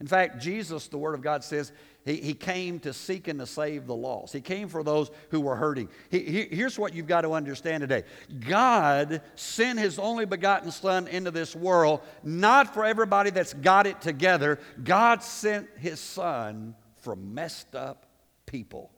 In 0.02 0.08
fact, 0.08 0.42
Jesus, 0.42 0.88
the 0.88 0.98
Word 0.98 1.16
of 1.16 1.22
God 1.22 1.44
says, 1.44 1.72
he, 2.06 2.18
he 2.18 2.34
came 2.34 2.80
to 2.82 2.94
seek 2.94 3.28
and 3.28 3.40
to 3.40 3.48
save 3.48 3.88
the 3.88 3.96
lost. 3.96 4.34
He 4.34 4.42
came 4.42 4.68
for 4.68 4.84
those 4.84 5.10
who 5.32 5.42
were 5.42 5.56
hurting. 5.56 5.90
He, 6.12 6.20
he, 6.20 6.44
here's 6.52 6.78
what 6.78 6.94
you've 6.94 7.08
got 7.08 7.22
to 7.22 7.32
understand 7.32 7.82
today 7.82 8.04
God 8.40 9.22
sent 9.36 9.80
His 9.80 9.98
only 9.98 10.26
begotten 10.26 10.72
Son 10.72 11.08
into 11.08 11.32
this 11.32 11.56
world, 11.56 12.02
not 12.24 12.74
for 12.74 12.86
everybody 12.86 13.32
that's 13.32 13.54
got 13.54 13.88
it 13.88 14.02
together. 14.02 14.60
God 14.84 15.24
sent 15.24 15.68
His 15.78 16.00
Son 16.00 16.76
for 16.98 17.16
messed 17.16 17.74
up 17.74 18.06
people. 18.46 18.92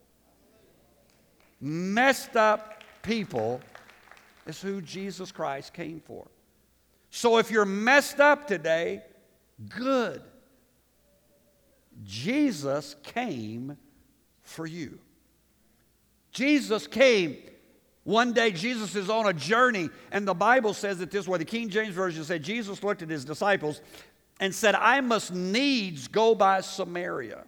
Messed 1.62 2.36
up 2.36 2.84
people 3.04 3.62
is 4.48 4.62
who 4.62 4.82
Jesus 4.82 5.32
Christ 5.32 5.74
came 5.74 6.02
for. 6.02 6.28
So 7.10 7.38
if 7.38 7.52
you're 7.52 7.66
messed 7.66 8.20
up 8.20 8.48
today, 8.48 9.04
good. 9.70 10.22
Jesus 12.08 12.96
came 13.04 13.78
for 14.42 14.66
you. 14.66 14.98
Jesus 16.32 16.88
came. 16.88 17.38
One 18.06 18.32
day, 18.32 18.52
Jesus 18.52 18.96
is 18.96 19.10
on 19.10 19.28
a 19.28 19.34
journey, 19.34 19.90
and 20.12 20.26
the 20.26 20.34
Bible 20.34 20.74
says 20.74 21.02
it 21.02 21.12
this 21.12 21.28
way. 21.28 21.38
The 21.38 21.46
King 21.46 21.68
James 21.68 21.94
Version 21.94 22.24
said, 22.24 22.42
Jesus 22.42 22.82
looked 22.82 23.02
at 23.02 23.10
his 23.10 23.26
disciples 23.26 23.82
and 24.40 24.56
said, 24.56 24.76
I 24.76 25.02
must 25.02 25.34
needs 25.34 26.08
go 26.08 26.34
by 26.34 26.62
Samaria. 26.62 27.44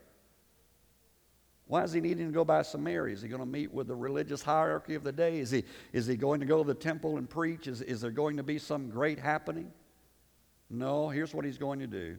Why 1.68 1.84
is 1.84 1.94
he 1.94 2.02
needing 2.02 2.26
to 2.26 2.34
go 2.34 2.44
by 2.44 2.64
Samaria? 2.64 3.14
Is 3.14 3.22
he 3.22 3.30
going 3.30 3.42
to 3.42 3.46
meet 3.46 3.72
with 3.72 3.88
the 3.88 3.96
religious 3.96 4.42
hierarchy 4.42 4.96
of 4.96 5.04
the 5.04 5.12
day? 5.12 5.40
Is 5.40 5.52
he, 5.52 5.64
is 5.94 6.08
he 6.08 6.18
going 6.18 6.40
to 6.42 6.46
go 6.46 6.64
to 6.64 6.68
the 6.68 6.74
temple 6.74 7.18
and 7.18 7.30
preach? 7.30 7.68
Is, 7.68 7.82
is 7.84 8.02
there 8.02 8.12
going 8.12 8.36
to 8.38 8.44
be 8.44 8.58
some 8.58 8.90
great 8.90 9.20
happening? 9.20 9.72
No, 10.70 11.10
here's 11.10 11.34
what 11.34 11.46
he's 11.46 11.60
going 11.60 11.80
to 11.80 11.88
do 11.88 12.18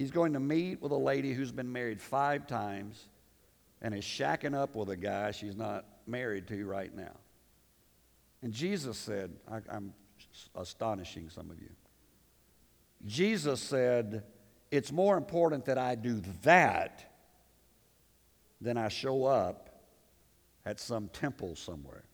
He's 0.00 0.10
going 0.10 0.32
to 0.32 0.40
meet 0.40 0.80
with 0.80 0.92
a 0.92 0.96
lady 0.96 1.34
who's 1.34 1.52
been 1.52 1.70
married 1.70 2.00
five 2.00 2.46
times 2.46 3.04
and 3.82 3.94
is 3.94 4.02
shacking 4.02 4.54
up 4.54 4.74
with 4.74 4.88
a 4.88 4.96
guy 4.96 5.30
she's 5.30 5.54
not 5.54 5.84
married 6.06 6.48
to 6.48 6.64
right 6.64 6.96
now. 6.96 7.12
And 8.40 8.50
Jesus 8.50 8.96
said, 8.96 9.30
I, 9.46 9.58
am 9.70 9.92
astonishing 10.54 11.28
some 11.28 11.50
of 11.50 11.60
you. 11.60 11.68
Jesus 13.04 13.60
said, 13.60 14.22
It's 14.70 14.90
more 14.90 15.18
important 15.18 15.66
that 15.66 15.76
I 15.76 15.96
do 15.96 16.22
that 16.44 17.12
than 18.58 18.78
I 18.78 18.88
show 18.88 19.26
up 19.26 19.82
at 20.64 20.80
some 20.80 21.08
temple 21.08 21.56
somewhere. 21.56 22.04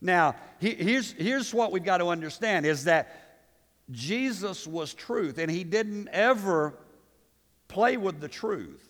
Now, 0.00 0.36
here's, 0.58 1.12
here's 1.12 1.52
what 1.52 1.70
we've 1.70 1.84
got 1.84 1.98
to 1.98 2.06
understand 2.06 2.64
is 2.64 2.84
that 2.84 3.31
Jesus 3.90 4.66
was 4.66 4.94
truth, 4.94 5.38
and 5.38 5.50
he 5.50 5.64
didn't 5.64 6.08
ever 6.08 6.74
play 7.68 7.96
with 7.96 8.20
the 8.20 8.28
truth. 8.28 8.88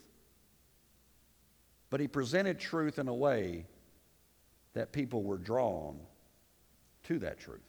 But 1.90 2.00
he 2.00 2.08
presented 2.08 2.58
truth 2.58 2.98
in 2.98 3.08
a 3.08 3.14
way 3.14 3.66
that 4.74 4.92
people 4.92 5.22
were 5.22 5.38
drawn 5.38 5.98
to 7.04 7.18
that 7.20 7.38
truth. 7.38 7.60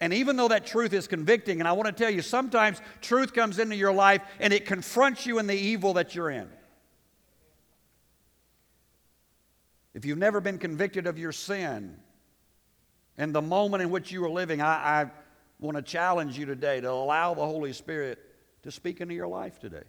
And 0.00 0.12
even 0.12 0.36
though 0.36 0.48
that 0.48 0.66
truth 0.66 0.92
is 0.92 1.06
convicting, 1.06 1.60
and 1.60 1.68
I 1.68 1.72
want 1.72 1.86
to 1.86 1.92
tell 1.92 2.10
you, 2.10 2.20
sometimes 2.20 2.80
truth 3.00 3.32
comes 3.32 3.58
into 3.58 3.76
your 3.76 3.92
life 3.92 4.22
and 4.40 4.52
it 4.52 4.66
confronts 4.66 5.24
you 5.24 5.38
in 5.38 5.46
the 5.46 5.56
evil 5.56 5.94
that 5.94 6.14
you're 6.14 6.30
in. 6.30 6.48
If 9.94 10.04
you've 10.04 10.18
never 10.18 10.40
been 10.40 10.58
convicted 10.58 11.06
of 11.06 11.18
your 11.18 11.32
sin 11.32 11.96
and 13.16 13.34
the 13.34 13.40
moment 13.40 13.82
in 13.82 13.90
which 13.90 14.10
you 14.10 14.20
were 14.20 14.28
living, 14.28 14.60
I, 14.60 15.02
I 15.02 15.10
want 15.64 15.76
to 15.76 15.82
challenge 15.82 16.38
you 16.38 16.46
today 16.46 16.80
to 16.80 16.90
allow 16.90 17.34
the 17.34 17.44
Holy 17.44 17.72
Spirit 17.72 18.18
to 18.62 18.70
speak 18.70 19.00
into 19.00 19.14
your 19.14 19.26
life 19.26 19.58
today. 19.58 19.82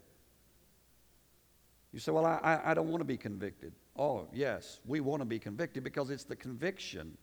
You 1.91 2.00
say, 2.00 2.12
Well, 2.12 2.25
I, 2.25 2.62
I 2.65 2.74
don't 2.74 2.89
want 2.89 3.01
to 3.01 3.05
be 3.05 3.17
convicted. 3.17 3.74
Oh, 3.98 4.27
yes, 4.34 4.79
we 4.86 5.00
want 5.00 5.22
to 5.22 5.25
be 5.25 5.39
convicted 5.39 5.84
because 5.84 6.10
it's 6.10 6.24
the 6.24 6.36
conviction 6.36 7.17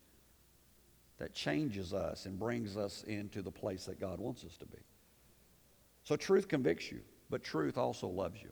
that 1.19 1.35
changes 1.35 1.93
us 1.93 2.27
and 2.27 2.39
brings 2.39 2.77
us 2.77 3.05
into 3.05 3.43
the 3.43 3.51
place 3.51 3.85
that 3.87 4.01
God 4.01 4.19
wants 4.19 4.45
us 4.45 4.57
to 4.59 4.67
be. 4.67 4.79
So, 6.05 6.17
truth 6.17 6.49
convicts 6.49 6.91
you, 6.91 7.01
but 7.31 7.43
truth 7.43 7.77
also 7.77 8.07
loves 8.09 8.41
you. 8.43 8.51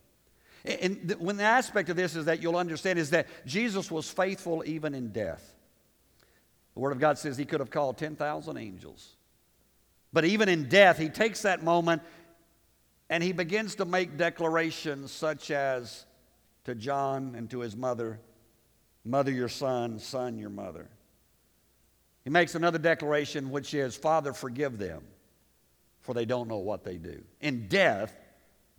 And 0.65 1.17
when 1.19 1.39
the 1.39 1.45
aspect 1.45 1.89
of 1.89 1.97
this 1.97 2.17
is 2.17 2.27
that 2.27 2.43
you'll 2.43 2.57
understand 2.57 2.99
is 2.99 3.11
that 3.11 3.29
Jesus 3.47 3.91
was 3.91 4.11
faithful 4.11 4.63
even 4.67 4.95
in 4.95 5.11
death. 5.11 5.55
The 6.75 6.81
Word 6.81 6.93
of 6.93 7.01
God 7.01 7.17
says 7.19 7.39
he 7.39 7.47
could 7.47 7.61
have 7.61 7.71
called 7.71 7.97
10,000 7.97 8.57
angels 8.59 9.17
but 10.13 10.25
even 10.25 10.49
in 10.49 10.69
death, 10.69 10.99
he 10.99 11.09
takes 11.09 11.43
that 11.43 11.63
moment 11.63 12.03
and 13.09 13.23
he 13.23 13.33
begins 13.33 13.77
to 13.77 13.85
make 13.85 14.17
declarations 14.17 15.11
such 15.11 15.51
as 15.51 16.07
to 16.65 16.75
John 16.75 17.35
and 17.37 17.51
to 17.51 17.61
his 17.61 17.77
mother, 17.77 18.21
Mother, 19.05 19.33
your 19.33 19.49
son, 19.49 19.99
son, 19.99 20.39
your 20.39 20.51
mother. 20.51 20.89
He 22.25 22.31
makes 22.31 22.55
another 22.55 22.79
declaration, 22.79 23.51
which 23.51 23.73
is, 23.73 23.97
Father, 23.97 24.33
forgive 24.35 24.77
them, 24.77 25.03
for 26.03 26.15
they 26.15 26.27
don't 26.27 26.49
know 26.49 26.59
what 26.59 26.85
they 26.85 26.99
do. 26.99 27.23
In 27.41 27.67
death, 27.67 28.15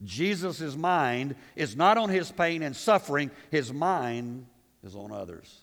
Jesus' 0.03 0.75
mind 0.75 1.35
is 1.55 1.75
not 1.75 1.97
on 1.97 2.09
his 2.09 2.31
pain 2.31 2.61
and 2.61 2.75
suffering, 2.75 3.31
his 3.49 3.73
mind 3.73 4.45
is 4.83 4.95
on 4.95 5.11
others. 5.11 5.60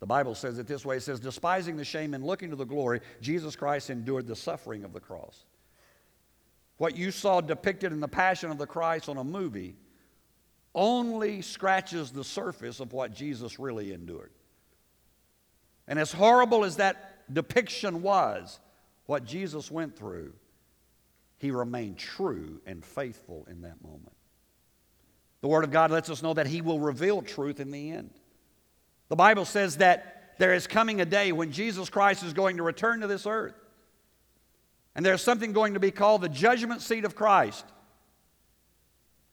The 0.00 0.06
Bible 0.06 0.34
says 0.34 0.58
it 0.58 0.66
this 0.66 0.84
way 0.84 0.96
it 0.96 1.02
says, 1.02 1.20
despising 1.20 1.76
the 1.76 1.84
shame 1.84 2.14
and 2.14 2.24
looking 2.24 2.50
to 2.50 2.56
the 2.56 2.64
glory, 2.64 3.00
Jesus 3.20 3.54
Christ 3.54 3.90
endured 3.90 4.26
the 4.26 4.36
suffering 4.36 4.84
of 4.84 4.92
the 4.92 5.00
cross. 5.00 5.44
What 6.78 6.96
you 6.96 7.10
saw 7.10 7.42
depicted 7.42 7.92
in 7.92 8.00
the 8.00 8.08
Passion 8.08 8.50
of 8.50 8.56
the 8.56 8.66
Christ 8.66 9.08
on 9.08 9.18
a 9.18 9.24
movie 9.24 9.76
only 10.74 11.42
scratches 11.42 12.10
the 12.10 12.24
surface 12.24 12.80
of 12.80 12.92
what 12.92 13.12
Jesus 13.14 13.58
really 13.58 13.92
endured. 13.92 14.30
And 15.86 15.98
as 15.98 16.12
horrible 16.12 16.64
as 16.64 16.76
that 16.76 17.32
depiction 17.32 18.00
was, 18.02 18.58
what 19.06 19.24
Jesus 19.24 19.70
went 19.70 19.96
through, 19.96 20.32
he 21.38 21.50
remained 21.50 21.98
true 21.98 22.60
and 22.64 22.84
faithful 22.84 23.46
in 23.50 23.62
that 23.62 23.82
moment. 23.82 24.12
The 25.40 25.48
Word 25.48 25.64
of 25.64 25.70
God 25.70 25.90
lets 25.90 26.10
us 26.10 26.22
know 26.22 26.34
that 26.34 26.46
He 26.46 26.60
will 26.60 26.78
reveal 26.78 27.22
truth 27.22 27.60
in 27.60 27.70
the 27.70 27.90
end. 27.90 28.10
The 29.10 29.16
Bible 29.16 29.44
says 29.44 29.76
that 29.78 30.36
there 30.38 30.54
is 30.54 30.66
coming 30.66 31.02
a 31.02 31.04
day 31.04 31.32
when 31.32 31.52
Jesus 31.52 31.90
Christ 31.90 32.22
is 32.22 32.32
going 32.32 32.56
to 32.56 32.62
return 32.62 33.00
to 33.00 33.06
this 33.06 33.26
earth. 33.26 33.54
And 34.94 35.04
there's 35.04 35.20
something 35.20 35.52
going 35.52 35.74
to 35.74 35.80
be 35.80 35.90
called 35.90 36.22
the 36.22 36.28
judgment 36.28 36.80
seat 36.80 37.04
of 37.04 37.14
Christ. 37.14 37.66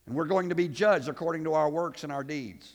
And 0.06 0.14
we're 0.14 0.26
going 0.26 0.50
to 0.50 0.54
be 0.54 0.68
judged 0.68 1.08
according 1.08 1.44
to 1.44 1.54
our 1.54 1.70
works 1.70 2.04
and 2.04 2.12
our 2.12 2.24
deeds. 2.24 2.74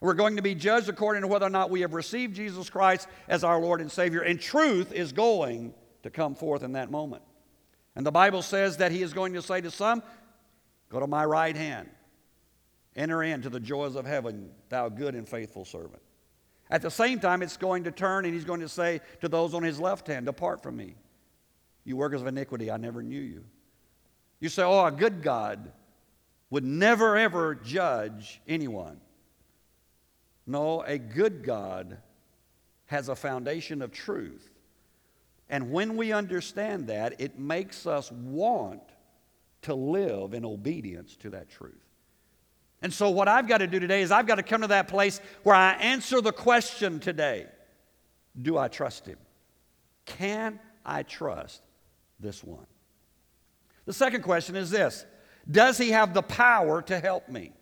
We're 0.00 0.14
going 0.14 0.36
to 0.36 0.42
be 0.42 0.54
judged 0.54 0.88
according 0.88 1.22
to 1.22 1.28
whether 1.28 1.46
or 1.46 1.50
not 1.50 1.70
we 1.70 1.80
have 1.80 1.92
received 1.92 2.36
Jesus 2.36 2.70
Christ 2.70 3.08
as 3.28 3.42
our 3.42 3.60
Lord 3.60 3.80
and 3.80 3.90
Savior. 3.90 4.20
And 4.20 4.40
truth 4.40 4.92
is 4.92 5.12
going 5.12 5.74
to 6.02 6.10
come 6.10 6.34
forth 6.34 6.62
in 6.62 6.72
that 6.72 6.90
moment. 6.90 7.22
And 7.96 8.06
the 8.06 8.12
Bible 8.12 8.42
says 8.42 8.76
that 8.76 8.92
He 8.92 9.02
is 9.02 9.12
going 9.12 9.32
to 9.34 9.42
say 9.42 9.60
to 9.60 9.70
some, 9.70 10.02
Go 10.90 11.00
to 11.00 11.06
my 11.06 11.24
right 11.24 11.56
hand, 11.56 11.88
enter 12.94 13.22
into 13.22 13.48
the 13.48 13.60
joys 13.60 13.96
of 13.96 14.06
heaven, 14.06 14.50
thou 14.68 14.88
good 14.88 15.14
and 15.14 15.28
faithful 15.28 15.64
servant. 15.64 16.02
At 16.70 16.82
the 16.82 16.90
same 16.90 17.20
time, 17.20 17.42
it's 17.42 17.56
going 17.56 17.84
to 17.84 17.90
turn 17.90 18.24
and 18.24 18.34
He's 18.34 18.44
going 18.44 18.60
to 18.60 18.68
say 18.68 19.00
to 19.20 19.28
those 19.28 19.54
on 19.54 19.62
His 19.62 19.78
left 19.78 20.06
hand, 20.06 20.26
Depart 20.26 20.62
from 20.62 20.76
me. 20.76 20.94
You 21.84 21.96
workers 21.96 22.22
of 22.22 22.26
iniquity, 22.26 22.70
I 22.70 22.76
never 22.76 23.02
knew 23.02 23.20
you. 23.20 23.44
You 24.40 24.48
say, 24.48 24.62
Oh, 24.62 24.84
a 24.84 24.92
good 24.92 25.22
God 25.22 25.72
would 26.50 26.64
never 26.64 27.16
ever 27.16 27.54
judge 27.54 28.40
anyone. 28.46 29.00
No, 30.46 30.82
a 30.82 30.98
good 30.98 31.42
God 31.42 31.98
has 32.86 33.08
a 33.08 33.16
foundation 33.16 33.82
of 33.82 33.92
truth. 33.92 34.50
And 35.48 35.70
when 35.70 35.96
we 35.96 36.12
understand 36.12 36.88
that, 36.88 37.20
it 37.20 37.38
makes 37.38 37.86
us 37.86 38.10
want 38.12 38.82
to 39.62 39.74
live 39.74 40.34
in 40.34 40.44
obedience 40.44 41.16
to 41.16 41.30
that 41.30 41.48
truth. 41.48 41.74
And 42.82 42.92
so, 42.92 43.10
what 43.10 43.28
I've 43.28 43.48
got 43.48 43.58
to 43.58 43.66
do 43.66 43.80
today 43.80 44.02
is 44.02 44.10
I've 44.10 44.26
got 44.26 44.36
to 44.36 44.42
come 44.42 44.60
to 44.60 44.66
that 44.68 44.88
place 44.88 45.20
where 45.42 45.54
I 45.54 45.72
answer 45.72 46.20
the 46.20 46.32
question 46.32 47.00
today 47.00 47.46
Do 48.40 48.58
I 48.58 48.68
trust 48.68 49.06
Him? 49.06 49.18
Can 50.04 50.58
I 50.84 51.02
trust 51.02 51.62
this 52.20 52.44
one? 52.44 52.66
The 53.86 53.92
second 53.92 54.22
question 54.22 54.56
is 54.56 54.70
this 54.70 55.04
Does 55.50 55.78
He 55.78 55.90
have 55.90 56.14
the 56.14 56.22
power 56.22 56.82
to 56.82 56.98
help 56.98 57.28
me? 57.28 57.52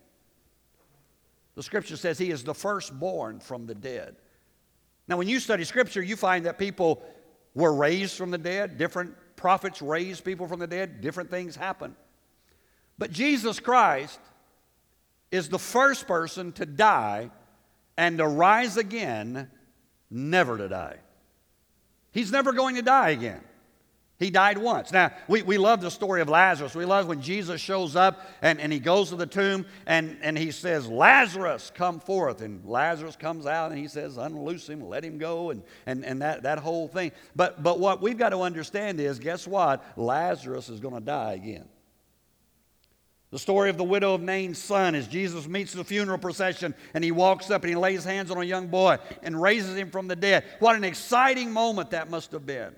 The 1.55 1.63
scripture 1.63 1.97
says 1.97 2.17
He 2.17 2.31
is 2.31 2.43
the 2.43 2.53
firstborn 2.53 3.39
from 3.39 3.65
the 3.65 3.75
dead. 3.75 4.15
Now, 5.07 5.17
when 5.17 5.27
you 5.27 5.39
study 5.39 5.63
scripture, 5.63 6.01
you 6.01 6.15
find 6.15 6.45
that 6.45 6.57
people 6.57 7.03
were 7.53 7.73
raised 7.73 8.17
from 8.17 8.31
the 8.31 8.37
dead, 8.37 8.77
different 8.77 9.15
prophets 9.35 9.81
raised 9.81 10.23
people 10.23 10.47
from 10.47 10.59
the 10.59 10.67
dead, 10.67 11.01
different 11.01 11.29
things 11.29 11.55
happen. 11.55 11.95
But 12.97 13.11
Jesus 13.11 13.59
Christ 13.59 14.19
is 15.33 15.49
the 15.49 15.57
first 15.57 16.05
person 16.07 16.51
to 16.51 16.65
die 16.65 17.31
and 17.97 18.19
to 18.19 18.27
rise 18.27 18.77
again, 18.77 19.49
never 20.11 20.59
to 20.59 20.69
die. 20.69 20.97
He's 22.11 22.31
never 22.31 22.53
going 22.53 22.75
to 22.75 22.83
die 22.83 23.09
again. 23.09 23.41
He 24.19 24.29
died 24.29 24.59
once. 24.59 24.91
Now, 24.91 25.11
we, 25.27 25.41
we 25.41 25.57
love 25.57 25.81
the 25.81 25.89
story 25.89 26.21
of 26.21 26.29
Lazarus. 26.29 26.75
We 26.75 26.85
love 26.85 27.07
when 27.07 27.19
Jesus 27.19 27.59
shows 27.59 27.95
up 27.95 28.21
and, 28.43 28.59
and 28.61 28.71
he 28.71 28.79
goes 28.79 29.09
to 29.09 29.15
the 29.15 29.25
tomb 29.25 29.65
and, 29.87 30.19
and 30.21 30.37
he 30.37 30.51
says, 30.51 30.87
Lazarus, 30.87 31.71
come 31.73 31.99
forth. 31.99 32.41
And 32.41 32.63
Lazarus 32.63 33.15
comes 33.15 33.47
out 33.47 33.71
and 33.71 33.79
he 33.79 33.87
says, 33.87 34.17
Unloose 34.17 34.69
him, 34.69 34.87
let 34.87 35.03
him 35.03 35.17
go, 35.17 35.49
and, 35.49 35.63
and, 35.87 36.05
and 36.05 36.21
that, 36.21 36.43
that 36.43 36.59
whole 36.59 36.87
thing. 36.87 37.11
But, 37.35 37.63
but 37.63 37.79
what 37.79 38.03
we've 38.03 38.19
got 38.19 38.29
to 38.29 38.41
understand 38.41 38.99
is 38.99 39.17
guess 39.17 39.47
what? 39.47 39.83
Lazarus 39.97 40.69
is 40.69 40.79
going 40.79 40.93
to 40.93 41.01
die 41.01 41.33
again. 41.33 41.67
The 43.33 43.39
story 43.39 43.71
of 43.71 43.77
the 43.77 43.83
widow 43.83 44.13
of 44.13 44.21
Nain's 44.21 44.59
son 44.59 44.93
as 44.93 45.07
Jesus 45.07 45.47
meets 45.47 45.73
the 45.73 45.83
funeral 45.83 46.19
procession 46.19 46.75
and 46.93 47.03
he 47.03 47.09
walks 47.09 47.49
up 47.49 47.63
and 47.63 47.69
he 47.69 47.75
lays 47.75 48.03
hands 48.03 48.29
on 48.29 48.37
a 48.37 48.43
young 48.43 48.67
boy 48.67 48.99
and 49.23 49.41
raises 49.41 49.75
him 49.75 49.89
from 49.89 50.07
the 50.07 50.15
dead. 50.15 50.43
What 50.59 50.75
an 50.75 50.83
exciting 50.83 51.51
moment 51.51 51.89
that 51.89 52.11
must 52.11 52.31
have 52.33 52.45
been. 52.45 52.75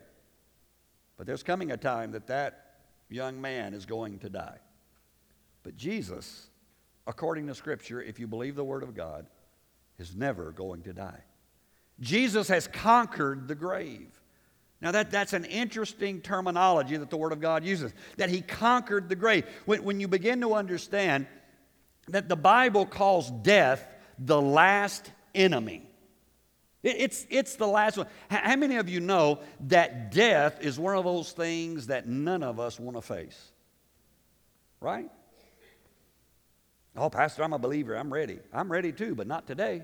But 1.17 1.27
there's 1.27 1.43
coming 1.43 1.73
a 1.73 1.77
time 1.77 2.13
that 2.13 2.27
that 2.27 2.77
young 3.10 3.41
man 3.41 3.73
is 3.73 3.86
going 3.86 4.19
to 4.19 4.30
die. 4.30 4.60
But 5.63 5.75
Jesus, 5.75 6.47
according 7.06 7.47
to 7.47 7.53
Scripture, 7.53 8.01
if 8.01 8.17
you 8.17 8.25
believe 8.25 8.56
the 8.56 8.63
Word 8.63 8.84
of 8.84 8.95
God, 8.95 9.25
is 9.99 10.15
never 10.15 10.53
going 10.53 10.84
to 10.84 10.93
die. 10.93 11.19
Jesus 11.99 12.47
has 12.47 12.65
conquered 12.65 13.49
the 13.49 13.56
grave. 13.56 14.21
Now, 14.86 14.91
that, 14.91 15.10
that's 15.10 15.34
an 15.34 15.45
interesting 15.45 16.21
terminology 16.21 16.95
that 16.95 17.10
the 17.10 17.17
Word 17.17 17.32
of 17.32 17.41
God 17.41 17.63
uses, 17.63 17.91
that 18.17 18.30
He 18.30 18.41
conquered 18.41 19.10
the 19.10 19.15
grave. 19.15 19.43
When, 19.65 19.84
when 19.84 20.00
you 20.00 20.08
begin 20.08 20.41
to 20.41 20.54
understand 20.54 21.26
that 22.10 22.30
the 22.30 22.36
Bible 22.36 22.86
calls 22.86 23.32
death 23.32 23.84
the 24.19 24.39
last 24.39 25.10
enemy. 25.34 25.89
It's, 26.84 27.26
it's 27.32 27.56
the 27.56 27.65
last 27.65 27.98
one. 27.98 28.06
How 28.30 28.56
many 28.58 28.76
of 28.76 28.88
you 28.88 29.00
know 29.00 29.39
that 29.62 30.12
death 30.12 30.63
is 30.63 30.78
one 30.78 30.95
of 30.95 31.04
those 31.04 31.32
things 31.32 31.88
that 31.88 32.08
none 32.08 32.43
of 32.43 32.60
us 32.60 32.80
want 32.80 32.95
to 32.95 33.02
face? 33.02 33.54
Right? 34.82 35.10
Oh, 36.95 37.10
Pastor, 37.10 37.43
I'm 37.43 37.54
a 37.54 37.58
believer. 37.58 37.95
I'm 37.95 38.13
ready. 38.13 38.38
I'm 38.54 38.71
ready 38.71 38.91
too, 38.91 39.15
but 39.15 39.26
not 39.26 39.48
today. 39.48 39.82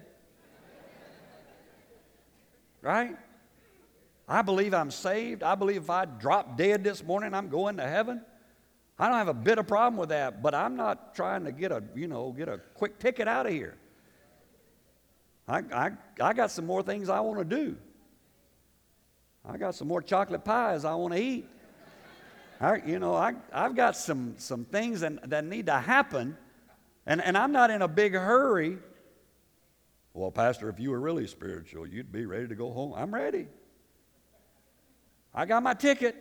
right? 2.84 3.18
I 4.32 4.42
believe 4.44 4.74
I'm 4.74 4.92
saved. 4.92 5.44
I 5.44 5.56
believe 5.56 5.82
if 5.82 5.90
I 5.90 6.06
drop 6.06 6.56
dead 6.56 6.86
this 6.86 7.04
morning, 7.04 7.34
I'm 7.34 7.50
going 7.50 7.76
to 7.76 7.84
heaven. 7.86 8.22
I 8.98 9.10
don't 9.10 9.18
have 9.18 9.28
a 9.28 9.34
bit 9.34 9.58
of 9.58 9.68
problem 9.68 9.98
with 9.98 10.08
that, 10.08 10.42
but 10.42 10.56
I'm 10.56 10.78
not 10.78 11.14
trying 11.14 11.44
to 11.44 11.52
get 11.52 11.74
a, 11.74 11.84
you 11.94 12.08
know, 12.08 12.32
get 12.32 12.48
a 12.48 12.62
quick 12.76 12.98
ticket 12.98 13.28
out 13.28 13.46
of 13.46 13.52
here. 13.52 13.76
I, 15.50 15.58
I, 15.74 15.92
I 16.22 16.32
got 16.32 16.50
some 16.50 16.66
more 16.66 16.82
things 16.82 17.10
I 17.10 17.20
want 17.20 17.40
to 17.40 17.44
do. 17.44 17.76
I 19.44 19.58
got 19.58 19.76
some 19.76 19.90
more 19.90 20.02
chocolate 20.02 20.46
pies 20.46 20.86
I 20.86 20.96
want 20.96 21.14
to 21.14 21.22
eat. 21.22 21.46
I, 22.62 22.78
you 22.86 23.00
know, 23.00 23.14
I, 23.14 23.34
I've 23.52 23.76
got 23.76 23.98
some, 23.98 24.36
some 24.38 24.64
things 24.64 25.02
that, 25.02 25.30
that 25.30 25.44
need 25.44 25.66
to 25.66 25.78
happen, 25.78 26.38
and, 27.06 27.22
and 27.22 27.38
I'm 27.38 27.52
not 27.52 27.70
in 27.70 27.82
a 27.82 27.88
big 27.90 28.14
hurry. 28.14 28.78
Well, 30.14 30.32
Pastor, 30.32 30.70
if 30.70 30.80
you 30.80 30.92
were 30.92 31.02
really 31.02 31.28
spiritual, 31.28 31.86
you'd 31.86 32.14
be 32.14 32.26
ready 32.26 32.48
to 32.48 32.56
go 32.56 32.72
home. 32.72 32.94
I'm 32.94 33.14
ready. 33.14 33.48
I 35.34 35.46
got 35.46 35.64
my 35.64 35.74
ticket, 35.74 36.16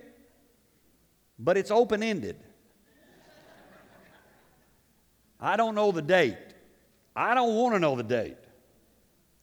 but 1.39 1.57
it's 1.57 1.71
open 1.71 2.03
ended. 2.03 2.37
I 5.41 5.57
don't 5.57 5.75
know 5.75 5.91
the 5.91 6.03
date. 6.03 6.37
I 7.17 7.35
don't 7.35 7.57
want 7.57 7.75
to 7.75 7.79
know 7.79 7.97
the 7.97 8.03
date. 8.03 8.37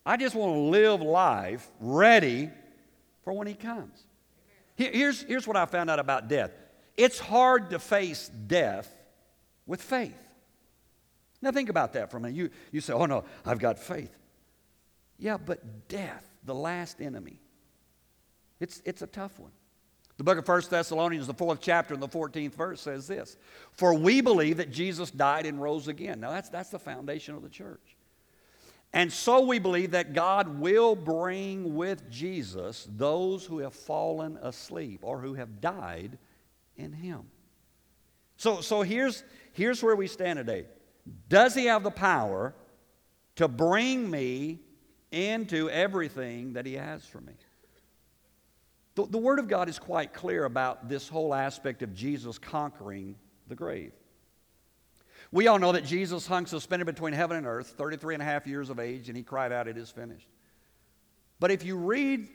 I 0.05 0.15
just 0.15 0.35
want 0.35 0.53
to 0.53 0.59
live 0.59 1.01
life 1.01 1.67
ready 1.79 2.49
for 3.23 3.33
when 3.33 3.47
He 3.47 3.55
comes. 3.55 4.03
Here's, 4.75 5.23
here's 5.23 5.47
what 5.47 5.57
I 5.57 5.65
found 5.65 5.89
out 5.89 5.99
about 5.99 6.27
death 6.27 6.51
it's 6.95 7.19
hard 7.19 7.69
to 7.71 7.79
face 7.79 8.29
death 8.29 8.91
with 9.65 9.81
faith. 9.81 10.17
Now, 11.41 11.51
think 11.51 11.69
about 11.69 11.93
that 11.93 12.09
for 12.09 12.17
a 12.17 12.19
minute. 12.19 12.35
You, 12.35 12.49
you 12.71 12.81
say, 12.81 12.93
oh 12.93 13.05
no, 13.05 13.23
I've 13.45 13.59
got 13.59 13.77
faith. 13.77 14.15
Yeah, 15.19 15.37
but 15.37 15.87
death, 15.87 16.27
the 16.43 16.55
last 16.55 16.99
enemy, 17.01 17.39
it's, 18.59 18.81
it's 18.85 19.01
a 19.01 19.07
tough 19.07 19.39
one. 19.39 19.51
The 20.17 20.23
book 20.23 20.39
of 20.39 20.47
1 20.47 20.63
Thessalonians, 20.69 21.27
the 21.27 21.33
fourth 21.33 21.59
chapter 21.61 21.93
and 21.93 22.01
the 22.01 22.07
14th 22.07 22.55
verse 22.55 22.81
says 22.81 23.07
this 23.07 23.37
For 23.73 23.93
we 23.93 24.21
believe 24.21 24.57
that 24.57 24.71
Jesus 24.71 25.11
died 25.11 25.45
and 25.45 25.61
rose 25.61 25.87
again. 25.87 26.19
Now, 26.19 26.31
that's, 26.31 26.49
that's 26.49 26.69
the 26.69 26.79
foundation 26.79 27.35
of 27.35 27.43
the 27.43 27.49
church. 27.49 27.95
And 28.93 29.11
so 29.11 29.41
we 29.41 29.59
believe 29.59 29.91
that 29.91 30.13
God 30.13 30.59
will 30.59 30.95
bring 30.95 31.75
with 31.75 32.09
Jesus 32.09 32.87
those 32.89 33.45
who 33.45 33.59
have 33.59 33.73
fallen 33.73 34.39
asleep 34.41 35.01
or 35.03 35.19
who 35.19 35.35
have 35.35 35.61
died 35.61 36.17
in 36.77 36.93
Him. 36.93 37.23
So, 38.37 38.61
so 38.61 38.81
here's, 38.81 39.23
here's 39.53 39.83
where 39.83 39.95
we 39.95 40.07
stand 40.07 40.37
today. 40.37 40.65
Does 41.29 41.53
He 41.53 41.65
have 41.65 41.83
the 41.83 41.91
power 41.91 42.55
to 43.35 43.47
bring 43.47 44.09
me 44.09 44.59
into 45.11 45.69
everything 45.69 46.53
that 46.53 46.65
He 46.65 46.73
has 46.73 47.05
for 47.05 47.21
me? 47.21 47.33
The, 48.97 49.05
the 49.05 49.17
Word 49.19 49.37
of 49.37 49.47
God 49.47 49.69
is 49.69 49.77
quite 49.77 50.11
clear 50.11 50.45
about 50.45 50.89
this 50.89 51.07
whole 51.07 51.35
aspect 51.35 51.83
of 51.83 51.93
Jesus 51.93 52.39
conquering 52.39 53.15
the 53.47 53.53
grave. 53.53 53.91
We 55.31 55.45
all 55.45 55.59
know 55.59 55.71
that 55.73 55.85
Jesus 55.85 56.25
hung 56.25 56.47
suspended 56.47 56.87
between 56.87 57.13
heaven 57.13 57.37
and 57.37 57.45
earth, 57.45 57.75
33 57.77 58.15
and 58.15 58.23
a 58.23 58.25
half 58.25 58.47
years 58.47 58.71
of 58.71 58.79
age, 58.79 59.07
and 59.07 59.15
he 59.15 59.21
cried 59.21 59.51
out, 59.51 59.67
It 59.67 59.77
is 59.77 59.91
finished. 59.91 60.27
But 61.39 61.51
if 61.51 61.63
you 61.63 61.77
read 61.77 62.27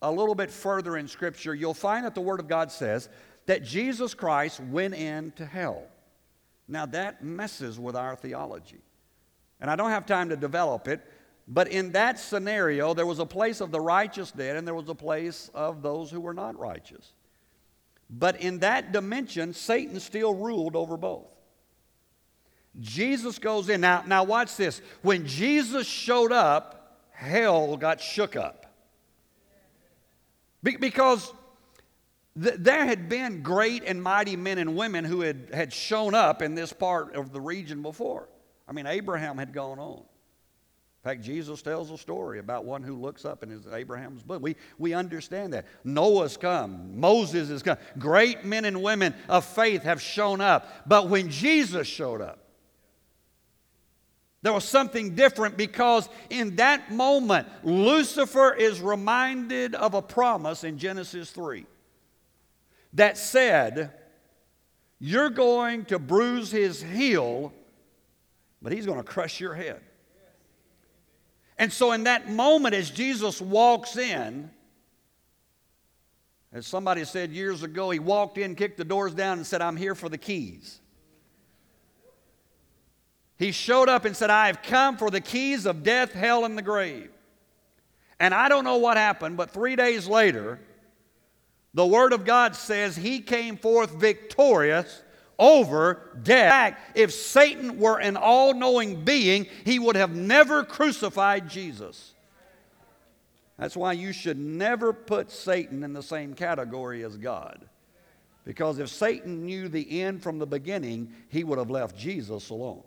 a 0.00 0.10
little 0.10 0.34
bit 0.34 0.50
further 0.50 0.96
in 0.96 1.06
Scripture, 1.06 1.54
you'll 1.54 1.74
find 1.74 2.06
that 2.06 2.14
the 2.14 2.22
Word 2.22 2.40
of 2.40 2.48
God 2.48 2.72
says 2.72 3.10
that 3.44 3.62
Jesus 3.62 4.14
Christ 4.14 4.58
went 4.58 4.94
into 4.94 5.44
hell. 5.44 5.82
Now, 6.66 6.86
that 6.86 7.22
messes 7.22 7.78
with 7.78 7.94
our 7.94 8.16
theology. 8.16 8.80
And 9.60 9.70
I 9.70 9.76
don't 9.76 9.90
have 9.90 10.06
time 10.06 10.30
to 10.30 10.36
develop 10.36 10.88
it, 10.88 11.06
but 11.52 11.66
in 11.66 11.92
that 11.92 12.20
scenario, 12.20 12.94
there 12.94 13.06
was 13.06 13.18
a 13.18 13.26
place 13.26 13.60
of 13.60 13.72
the 13.72 13.80
righteous 13.80 14.30
dead 14.30 14.56
and 14.56 14.64
there 14.64 14.74
was 14.74 14.88
a 14.88 14.94
place 14.94 15.50
of 15.52 15.82
those 15.82 16.08
who 16.08 16.20
were 16.20 16.32
not 16.32 16.56
righteous. 16.56 17.12
But 18.08 18.40
in 18.40 18.60
that 18.60 18.92
dimension, 18.92 19.52
Satan 19.52 19.98
still 19.98 20.32
ruled 20.32 20.76
over 20.76 20.96
both. 20.96 21.26
Jesus 22.78 23.40
goes 23.40 23.68
in. 23.68 23.80
Now, 23.80 24.04
now 24.06 24.22
watch 24.22 24.56
this. 24.56 24.80
When 25.02 25.26
Jesus 25.26 25.88
showed 25.88 26.30
up, 26.30 27.00
hell 27.10 27.76
got 27.76 28.00
shook 28.00 28.36
up. 28.36 28.66
Be- 30.62 30.76
because 30.76 31.32
th- 32.40 32.56
there 32.58 32.86
had 32.86 33.08
been 33.08 33.42
great 33.42 33.82
and 33.84 34.00
mighty 34.00 34.36
men 34.36 34.58
and 34.58 34.76
women 34.76 35.04
who 35.04 35.22
had, 35.22 35.50
had 35.52 35.72
shown 35.72 36.14
up 36.14 36.42
in 36.42 36.54
this 36.54 36.72
part 36.72 37.16
of 37.16 37.32
the 37.32 37.40
region 37.40 37.82
before. 37.82 38.28
I 38.68 38.72
mean, 38.72 38.86
Abraham 38.86 39.36
had 39.36 39.52
gone 39.52 39.80
on. 39.80 40.04
In 41.02 41.10
fact, 41.10 41.22
Jesus 41.22 41.62
tells 41.62 41.90
a 41.90 41.96
story 41.96 42.40
about 42.40 42.66
one 42.66 42.82
who 42.82 42.94
looks 42.94 43.24
up 43.24 43.42
in 43.42 43.48
his 43.48 43.66
Abraham's 43.66 44.22
book. 44.22 44.42
We, 44.42 44.56
we 44.78 44.92
understand 44.92 45.54
that. 45.54 45.64
Noah's 45.82 46.36
come, 46.36 47.00
Moses 47.00 47.48
has 47.48 47.62
come. 47.62 47.78
Great 47.98 48.44
men 48.44 48.66
and 48.66 48.82
women 48.82 49.14
of 49.26 49.46
faith 49.46 49.84
have 49.84 50.02
shown 50.02 50.42
up. 50.42 50.86
But 50.86 51.08
when 51.08 51.30
Jesus 51.30 51.86
showed 51.86 52.20
up, 52.20 52.38
there 54.42 54.52
was 54.52 54.64
something 54.64 55.14
different 55.14 55.56
because 55.56 56.06
in 56.28 56.56
that 56.56 56.92
moment, 56.92 57.48
Lucifer 57.62 58.52
is 58.52 58.82
reminded 58.82 59.74
of 59.74 59.94
a 59.94 60.02
promise 60.02 60.64
in 60.64 60.76
Genesis 60.76 61.30
3 61.30 61.64
that 62.92 63.16
said, 63.16 63.94
You're 64.98 65.30
going 65.30 65.86
to 65.86 65.98
bruise 65.98 66.50
his 66.50 66.82
heel, 66.82 67.54
but 68.60 68.72
he's 68.72 68.84
going 68.84 68.98
to 68.98 69.04
crush 69.04 69.40
your 69.40 69.54
head. 69.54 69.80
And 71.60 71.70
so, 71.70 71.92
in 71.92 72.04
that 72.04 72.30
moment, 72.30 72.74
as 72.74 72.88
Jesus 72.88 73.38
walks 73.38 73.98
in, 73.98 74.50
as 76.54 76.66
somebody 76.66 77.04
said 77.04 77.32
years 77.32 77.62
ago, 77.62 77.90
he 77.90 77.98
walked 77.98 78.38
in, 78.38 78.54
kicked 78.54 78.78
the 78.78 78.84
doors 78.84 79.12
down, 79.12 79.36
and 79.36 79.46
said, 79.46 79.60
I'm 79.60 79.76
here 79.76 79.94
for 79.94 80.08
the 80.08 80.16
keys. 80.16 80.80
He 83.36 83.52
showed 83.52 83.90
up 83.90 84.06
and 84.06 84.16
said, 84.16 84.30
I 84.30 84.46
have 84.46 84.62
come 84.62 84.96
for 84.96 85.10
the 85.10 85.20
keys 85.20 85.66
of 85.66 85.82
death, 85.82 86.12
hell, 86.12 86.46
and 86.46 86.56
the 86.56 86.62
grave. 86.62 87.10
And 88.18 88.32
I 88.32 88.48
don't 88.48 88.64
know 88.64 88.78
what 88.78 88.96
happened, 88.96 89.36
but 89.36 89.50
three 89.50 89.76
days 89.76 90.08
later, 90.08 90.58
the 91.74 91.86
Word 91.86 92.14
of 92.14 92.24
God 92.24 92.56
says 92.56 92.96
he 92.96 93.20
came 93.20 93.58
forth 93.58 93.90
victorious 93.90 95.02
over 95.40 96.20
death. 96.22 96.78
If 96.94 97.12
Satan 97.12 97.78
were 97.78 97.98
an 97.98 98.16
all 98.16 98.54
knowing 98.54 99.04
being, 99.04 99.46
he 99.64 99.80
would 99.80 99.96
have 99.96 100.14
never 100.14 100.62
crucified 100.62 101.48
Jesus. 101.48 102.12
That's 103.58 103.76
why 103.76 103.94
you 103.94 104.12
should 104.12 104.38
never 104.38 104.92
put 104.92 105.30
Satan 105.30 105.82
in 105.82 105.92
the 105.92 106.02
same 106.02 106.34
category 106.34 107.02
as 107.02 107.16
God. 107.16 107.66
Because 108.44 108.78
if 108.78 108.88
Satan 108.88 109.44
knew 109.44 109.68
the 109.68 110.00
end 110.00 110.22
from 110.22 110.38
the 110.38 110.46
beginning, 110.46 111.12
he 111.28 111.44
would 111.44 111.58
have 111.58 111.70
left 111.70 111.96
Jesus 111.96 112.50
alone. 112.50 112.82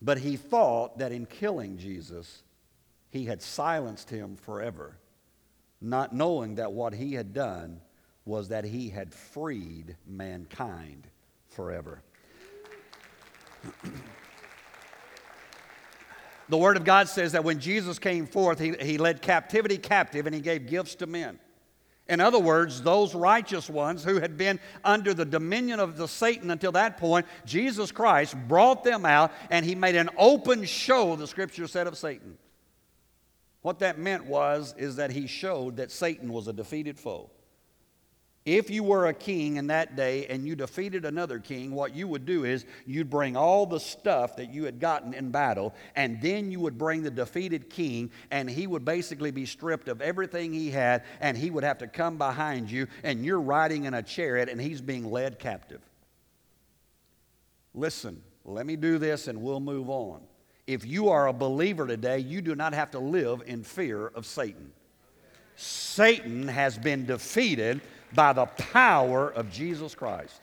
But 0.00 0.18
he 0.18 0.36
thought 0.36 0.98
that 0.98 1.12
in 1.12 1.26
killing 1.26 1.78
Jesus, 1.78 2.42
he 3.10 3.24
had 3.24 3.42
silenced 3.42 4.10
him 4.10 4.36
forever, 4.36 4.96
not 5.80 6.12
knowing 6.12 6.56
that 6.56 6.72
what 6.72 6.94
he 6.94 7.14
had 7.14 7.32
done 7.32 7.80
was 8.24 8.48
that 8.48 8.64
he 8.64 8.88
had 8.88 9.12
freed 9.12 9.96
mankind 10.06 11.06
forever. 11.48 12.02
the 16.48 16.56
Word 16.56 16.76
of 16.76 16.84
God 16.84 17.08
says 17.08 17.32
that 17.32 17.44
when 17.44 17.58
Jesus 17.58 17.98
came 17.98 18.26
forth, 18.26 18.58
he, 18.58 18.72
he 18.80 18.98
led 18.98 19.22
captivity 19.22 19.78
captive 19.78 20.26
and 20.26 20.34
he 20.34 20.40
gave 20.40 20.66
gifts 20.66 20.94
to 20.96 21.06
men. 21.06 21.38
In 22.08 22.20
other 22.20 22.38
words, 22.38 22.82
those 22.82 23.14
righteous 23.14 23.70
ones 23.70 24.02
who 24.04 24.18
had 24.18 24.36
been 24.36 24.58
under 24.84 25.14
the 25.14 25.24
dominion 25.24 25.78
of 25.80 25.96
the 25.96 26.08
Satan 26.08 26.50
until 26.50 26.72
that 26.72 26.98
point, 26.98 27.26
Jesus 27.46 27.92
Christ 27.92 28.36
brought 28.48 28.82
them 28.82 29.06
out 29.06 29.32
and 29.50 29.64
he 29.64 29.74
made 29.74 29.94
an 29.94 30.10
open 30.18 30.64
show, 30.64 31.16
the 31.16 31.26
scripture 31.26 31.68
said, 31.68 31.86
of 31.86 31.96
Satan. 31.96 32.36
What 33.62 33.78
that 33.78 33.98
meant 33.98 34.26
was 34.26 34.74
is 34.76 34.96
that 34.96 35.12
he 35.12 35.28
showed 35.28 35.76
that 35.76 35.92
Satan 35.92 36.32
was 36.32 36.48
a 36.48 36.52
defeated 36.52 36.98
foe. 36.98 37.30
If 38.44 38.70
you 38.70 38.82
were 38.82 39.06
a 39.06 39.14
king 39.14 39.56
in 39.56 39.68
that 39.68 39.94
day 39.94 40.26
and 40.26 40.46
you 40.46 40.56
defeated 40.56 41.04
another 41.04 41.38
king, 41.38 41.70
what 41.72 41.94
you 41.94 42.08
would 42.08 42.26
do 42.26 42.44
is 42.44 42.66
you'd 42.86 43.08
bring 43.08 43.36
all 43.36 43.66
the 43.66 43.78
stuff 43.78 44.34
that 44.36 44.52
you 44.52 44.64
had 44.64 44.80
gotten 44.80 45.14
in 45.14 45.30
battle, 45.30 45.72
and 45.94 46.20
then 46.20 46.50
you 46.50 46.58
would 46.58 46.76
bring 46.76 47.02
the 47.02 47.10
defeated 47.10 47.70
king, 47.70 48.10
and 48.32 48.50
he 48.50 48.66
would 48.66 48.84
basically 48.84 49.30
be 49.30 49.46
stripped 49.46 49.86
of 49.86 50.00
everything 50.00 50.52
he 50.52 50.70
had, 50.70 51.04
and 51.20 51.36
he 51.36 51.50
would 51.50 51.62
have 51.62 51.78
to 51.78 51.86
come 51.86 52.18
behind 52.18 52.68
you, 52.68 52.88
and 53.04 53.24
you're 53.24 53.40
riding 53.40 53.84
in 53.84 53.94
a 53.94 54.02
chariot, 54.02 54.48
and 54.48 54.60
he's 54.60 54.80
being 54.80 55.08
led 55.08 55.38
captive. 55.38 55.80
Listen, 57.74 58.20
let 58.44 58.66
me 58.66 58.74
do 58.74 58.98
this, 58.98 59.28
and 59.28 59.40
we'll 59.40 59.60
move 59.60 59.88
on. 59.88 60.20
If 60.66 60.84
you 60.84 61.10
are 61.10 61.28
a 61.28 61.32
believer 61.32 61.86
today, 61.86 62.18
you 62.18 62.40
do 62.40 62.56
not 62.56 62.74
have 62.74 62.90
to 62.90 62.98
live 62.98 63.42
in 63.46 63.62
fear 63.62 64.08
of 64.08 64.26
Satan. 64.26 64.72
Satan 65.54 66.48
has 66.48 66.76
been 66.76 67.06
defeated 67.06 67.80
by 68.14 68.32
the 68.32 68.46
power 68.46 69.30
of 69.30 69.50
Jesus 69.50 69.94
Christ. 69.94 70.40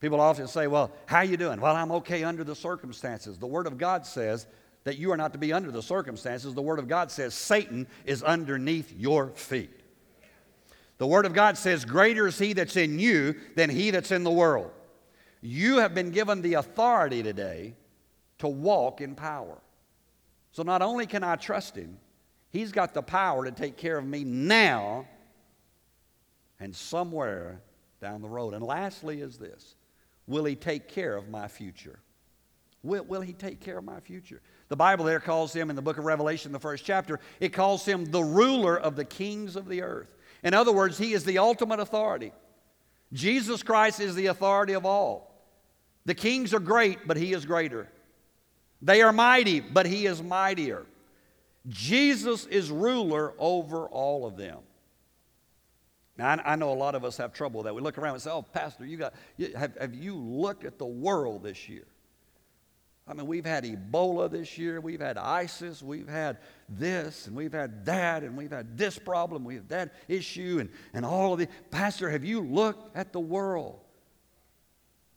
People 0.00 0.20
often 0.20 0.48
say, 0.48 0.66
"Well, 0.66 0.90
how 1.06 1.20
you 1.20 1.36
doing?" 1.36 1.60
"Well, 1.60 1.76
I'm 1.76 1.92
okay 1.92 2.24
under 2.24 2.42
the 2.42 2.56
circumstances." 2.56 3.38
The 3.38 3.46
word 3.46 3.66
of 3.66 3.76
God 3.76 4.06
says 4.06 4.46
that 4.84 4.96
you 4.96 5.12
are 5.12 5.16
not 5.16 5.32
to 5.32 5.38
be 5.38 5.52
under 5.52 5.70
the 5.70 5.82
circumstances. 5.82 6.54
The 6.54 6.62
word 6.62 6.78
of 6.78 6.88
God 6.88 7.10
says 7.10 7.34
Satan 7.34 7.86
is 8.06 8.22
underneath 8.22 8.92
your 8.92 9.28
feet. 9.28 9.78
The 10.96 11.06
word 11.06 11.26
of 11.26 11.34
God 11.34 11.58
says, 11.58 11.84
"Greater 11.84 12.26
is 12.26 12.38
he 12.38 12.54
that's 12.54 12.76
in 12.76 12.98
you 12.98 13.34
than 13.56 13.68
he 13.68 13.90
that's 13.90 14.10
in 14.10 14.24
the 14.24 14.30
world." 14.30 14.70
You 15.42 15.78
have 15.78 15.94
been 15.94 16.10
given 16.10 16.42
the 16.42 16.54
authority 16.54 17.22
today 17.22 17.74
to 18.38 18.48
walk 18.48 19.00
in 19.02 19.14
power. 19.14 19.58
So 20.52 20.62
not 20.62 20.82
only 20.82 21.06
can 21.06 21.22
I 21.22 21.36
trust 21.36 21.76
him, 21.76 21.98
he's 22.50 22.72
got 22.72 22.94
the 22.94 23.02
power 23.02 23.44
to 23.44 23.50
take 23.50 23.76
care 23.76 23.98
of 23.98 24.06
me 24.06 24.24
now 24.24 25.06
and 26.60 26.76
somewhere 26.76 27.62
down 28.00 28.22
the 28.22 28.28
road. 28.28 28.54
And 28.54 28.62
lastly, 28.62 29.20
is 29.20 29.38
this 29.38 29.74
Will 30.26 30.44
He 30.44 30.54
take 30.54 30.88
care 30.88 31.16
of 31.16 31.28
my 31.28 31.48
future? 31.48 31.98
Will, 32.82 33.04
will 33.04 33.20
He 33.20 33.32
take 33.32 33.60
care 33.60 33.78
of 33.78 33.84
my 33.84 34.00
future? 34.00 34.40
The 34.68 34.76
Bible 34.76 35.04
there 35.04 35.20
calls 35.20 35.52
Him, 35.52 35.70
in 35.70 35.76
the 35.76 35.82
book 35.82 35.98
of 35.98 36.04
Revelation, 36.04 36.52
the 36.52 36.60
first 36.60 36.84
chapter, 36.84 37.18
it 37.40 37.52
calls 37.52 37.84
Him 37.84 38.04
the 38.04 38.22
ruler 38.22 38.78
of 38.78 38.96
the 38.96 39.04
kings 39.04 39.56
of 39.56 39.68
the 39.68 39.82
earth. 39.82 40.14
In 40.44 40.54
other 40.54 40.72
words, 40.72 40.96
He 40.96 41.12
is 41.12 41.24
the 41.24 41.38
ultimate 41.38 41.80
authority. 41.80 42.32
Jesus 43.12 43.62
Christ 43.62 44.00
is 44.00 44.14
the 44.14 44.26
authority 44.26 44.74
of 44.74 44.86
all. 44.86 45.26
The 46.04 46.14
kings 46.14 46.54
are 46.54 46.60
great, 46.60 47.06
but 47.06 47.16
He 47.16 47.32
is 47.32 47.44
greater. 47.44 47.88
They 48.80 49.02
are 49.02 49.12
mighty, 49.12 49.60
but 49.60 49.86
He 49.86 50.06
is 50.06 50.22
mightier. 50.22 50.86
Jesus 51.68 52.46
is 52.46 52.70
ruler 52.70 53.34
over 53.38 53.86
all 53.86 54.26
of 54.26 54.36
them. 54.36 54.58
Now, 56.20 56.38
I, 56.44 56.54
know 56.54 56.70
a 56.70 56.74
lot 56.74 56.94
of 56.94 57.02
us 57.02 57.16
have 57.16 57.32
trouble 57.32 57.60
with 57.60 57.64
that. 57.64 57.74
We 57.74 57.80
look 57.80 57.96
around 57.96 58.12
and 58.12 58.22
say, 58.22 58.30
oh, 58.30 58.42
Pastor, 58.42 58.84
you 58.84 58.98
got, 58.98 59.14
have, 59.56 59.74
have 59.78 59.94
you 59.94 60.14
looked 60.14 60.66
at 60.66 60.76
the 60.76 60.84
world 60.84 61.42
this 61.42 61.66
year? 61.66 61.86
I 63.08 63.14
mean, 63.14 63.26
we've 63.26 63.46
had 63.46 63.64
Ebola 63.64 64.30
this 64.30 64.58
year, 64.58 64.82
we've 64.82 65.00
had 65.00 65.16
ISIS, 65.16 65.82
we've 65.82 66.10
had 66.10 66.36
this, 66.68 67.26
and 67.26 67.34
we've 67.34 67.54
had 67.54 67.86
that, 67.86 68.22
and 68.22 68.36
we've 68.36 68.50
had 68.50 68.76
this 68.76 68.98
problem, 68.98 69.44
we've 69.44 69.60
had 69.60 69.68
that 69.70 69.94
issue, 70.08 70.58
and, 70.60 70.68
and 70.92 71.06
all 71.06 71.32
of 71.32 71.40
it. 71.40 71.48
Pastor, 71.70 72.10
have 72.10 72.22
you 72.22 72.42
looked 72.42 72.94
at 72.94 73.14
the 73.14 73.20
world? 73.20 73.80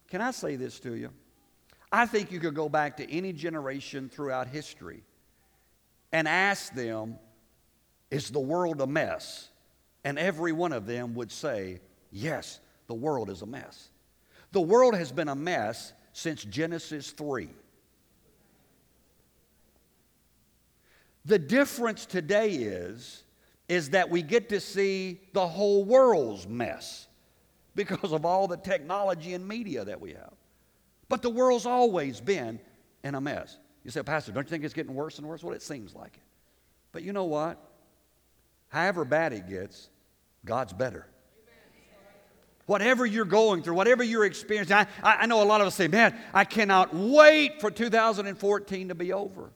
Can 0.07 0.21
I 0.21 0.31
say 0.31 0.55
this 0.55 0.79
to 0.79 0.95
you? 0.95 1.09
I 1.91 2.05
think 2.05 2.31
you 2.31 2.39
could 2.39 2.55
go 2.55 2.69
back 2.69 2.95
to 2.97 3.11
any 3.11 3.33
generation 3.33 4.07
throughout 4.07 4.47
history 4.47 5.03
and 6.13 6.29
ask 6.29 6.73
them, 6.73 7.17
is 8.09 8.29
the 8.29 8.39
world 8.39 8.79
a 8.79 8.87
mess? 8.87 9.49
And 10.03 10.19
every 10.19 10.51
one 10.51 10.73
of 10.73 10.85
them 10.85 11.15
would 11.15 11.31
say, 11.31 11.79
Yes, 12.11 12.59
the 12.87 12.93
world 12.93 13.29
is 13.29 13.41
a 13.41 13.45
mess. 13.45 13.89
The 14.51 14.61
world 14.61 14.95
has 14.95 15.11
been 15.11 15.29
a 15.29 15.35
mess 15.35 15.93
since 16.11 16.43
Genesis 16.43 17.09
3. 17.11 17.49
The 21.25 21.39
difference 21.39 22.05
today 22.05 22.51
is, 22.51 23.23
is 23.67 23.91
that 23.91 24.09
we 24.09 24.21
get 24.21 24.49
to 24.49 24.59
see 24.59 25.21
the 25.33 25.47
whole 25.47 25.83
world's 25.83 26.47
mess 26.47 27.07
because 27.75 28.11
of 28.11 28.25
all 28.25 28.47
the 28.47 28.57
technology 28.57 29.33
and 29.33 29.47
media 29.47 29.85
that 29.85 29.99
we 29.99 30.11
have. 30.11 30.33
But 31.09 31.21
the 31.21 31.29
world's 31.29 31.65
always 31.65 32.19
been 32.21 32.59
in 33.03 33.15
a 33.15 33.21
mess. 33.21 33.57
You 33.83 33.91
say, 33.91 34.03
Pastor, 34.03 34.31
don't 34.31 34.43
you 34.45 34.49
think 34.49 34.63
it's 34.63 34.73
getting 34.73 34.93
worse 34.93 35.17
and 35.17 35.27
worse? 35.27 35.43
Well, 35.43 35.55
it 35.55 35.61
seems 35.61 35.95
like 35.95 36.15
it. 36.15 36.23
But 36.91 37.03
you 37.03 37.13
know 37.13 37.25
what? 37.25 37.57
However 38.67 39.05
bad 39.05 39.33
it 39.33 39.47
gets, 39.49 39.89
God's 40.45 40.73
better. 40.73 41.07
Whatever 42.65 43.05
you're 43.05 43.25
going 43.25 43.61
through, 43.61 43.73
whatever 43.73 44.03
you're 44.03 44.23
experiencing, 44.23 44.77
I, 44.77 44.87
I 45.03 45.25
know 45.25 45.43
a 45.43 45.45
lot 45.45 45.59
of 45.59 45.67
us 45.67 45.75
say, 45.75 45.87
man, 45.89 46.17
I 46.33 46.45
cannot 46.45 46.93
wait 46.93 47.59
for 47.59 47.69
2014 47.69 48.87
to 48.87 48.95
be 48.95 49.11
over. 49.11 49.51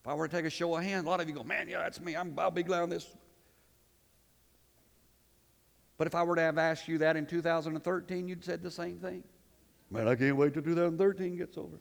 If 0.00 0.06
I 0.06 0.14
were 0.14 0.28
to 0.28 0.36
take 0.36 0.44
a 0.44 0.50
show 0.50 0.76
of 0.76 0.82
hands, 0.82 1.06
a 1.06 1.08
lot 1.08 1.20
of 1.20 1.28
you 1.28 1.34
go, 1.34 1.44
man, 1.44 1.68
yeah, 1.68 1.78
that's 1.78 2.00
me. 2.00 2.14
I'm, 2.14 2.34
I'll 2.38 2.50
be 2.50 2.62
glad 2.62 2.82
on 2.82 2.90
this. 2.90 3.06
But 5.96 6.06
if 6.06 6.14
I 6.14 6.22
were 6.22 6.36
to 6.36 6.42
have 6.42 6.58
asked 6.58 6.88
you 6.88 6.98
that 6.98 7.16
in 7.16 7.26
2013, 7.26 8.28
you'd 8.28 8.44
said 8.44 8.62
the 8.62 8.70
same 8.70 8.98
thing. 8.98 9.24
Man, 9.90 10.06
I 10.06 10.14
can't 10.14 10.36
wait 10.36 10.52
till 10.52 10.62
2013 10.62 11.36
gets 11.36 11.56
over. 11.56 11.78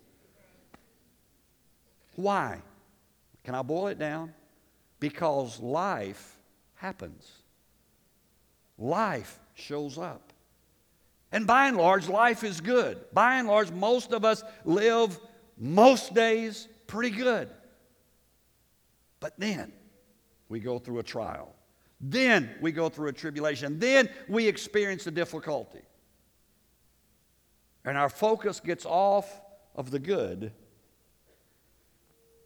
Why? 2.15 2.61
Can 3.43 3.55
I 3.55 3.61
boil 3.61 3.87
it 3.87 3.99
down? 3.99 4.33
Because 4.99 5.59
life 5.59 6.36
happens. 6.77 7.29
Life 8.77 9.39
shows 9.53 9.97
up. 9.97 10.33
And 11.31 11.45
by 11.45 11.67
and 11.67 11.77
large, 11.77 12.07
life 12.07 12.43
is 12.43 12.61
good. 12.61 12.99
By 13.13 13.37
and 13.37 13.47
large, 13.47 13.71
most 13.71 14.13
of 14.13 14.23
us 14.23 14.43
live 14.63 15.19
most 15.57 16.13
days 16.13 16.67
pretty 16.87 17.15
good. 17.15 17.49
But 19.19 19.33
then 19.37 19.73
we 20.47 20.59
go 20.59 20.79
through 20.79 20.99
a 20.99 21.03
trial. 21.03 21.53
Then 21.99 22.51
we 22.61 22.71
go 22.71 22.89
through 22.89 23.09
a 23.09 23.13
tribulation. 23.13 23.79
Then 23.79 24.09
we 24.29 24.47
experience 24.47 25.05
a 25.07 25.11
difficulty. 25.11 25.81
And 27.83 27.97
our 27.97 28.09
focus 28.09 28.59
gets 28.59 28.85
off 28.85 29.41
of 29.75 29.91
the 29.91 29.99
good 29.99 30.51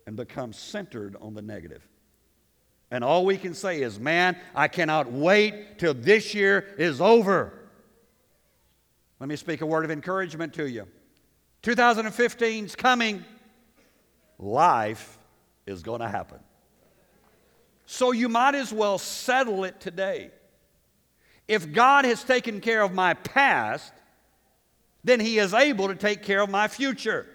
and 0.07 0.15
becomes 0.15 0.57
centered 0.57 1.15
on 1.19 1.33
the 1.33 1.41
negative. 1.41 1.87
And 2.91 3.05
all 3.05 3.25
we 3.25 3.37
can 3.37 3.53
say 3.53 3.81
is, 3.81 3.99
man, 3.99 4.37
I 4.53 4.67
cannot 4.67 5.11
wait 5.11 5.79
till 5.79 5.93
this 5.93 6.35
year 6.35 6.75
is 6.77 6.99
over. 6.99 7.53
Let 9.19 9.29
me 9.29 9.37
speak 9.37 9.61
a 9.61 9.65
word 9.65 9.85
of 9.85 9.91
encouragement 9.91 10.53
to 10.55 10.69
you. 10.69 10.85
2015 11.61 12.65
is 12.65 12.75
coming. 12.75 13.23
Life 14.37 15.17
is 15.65 15.81
going 15.81 16.01
to 16.01 16.09
happen. 16.09 16.39
So 17.85 18.11
you 18.11 18.27
might 18.27 18.55
as 18.55 18.73
well 18.73 18.97
settle 18.97 19.63
it 19.63 19.79
today. 19.79 20.31
If 21.47 21.71
God 21.71 22.05
has 22.05 22.23
taken 22.23 22.59
care 22.61 22.81
of 22.81 22.93
my 22.93 23.13
past, 23.13 23.93
then 25.03 25.19
He 25.19 25.37
is 25.37 25.53
able 25.53 25.87
to 25.87 25.95
take 25.95 26.23
care 26.23 26.41
of 26.41 26.49
my 26.49 26.67
future. 26.67 27.27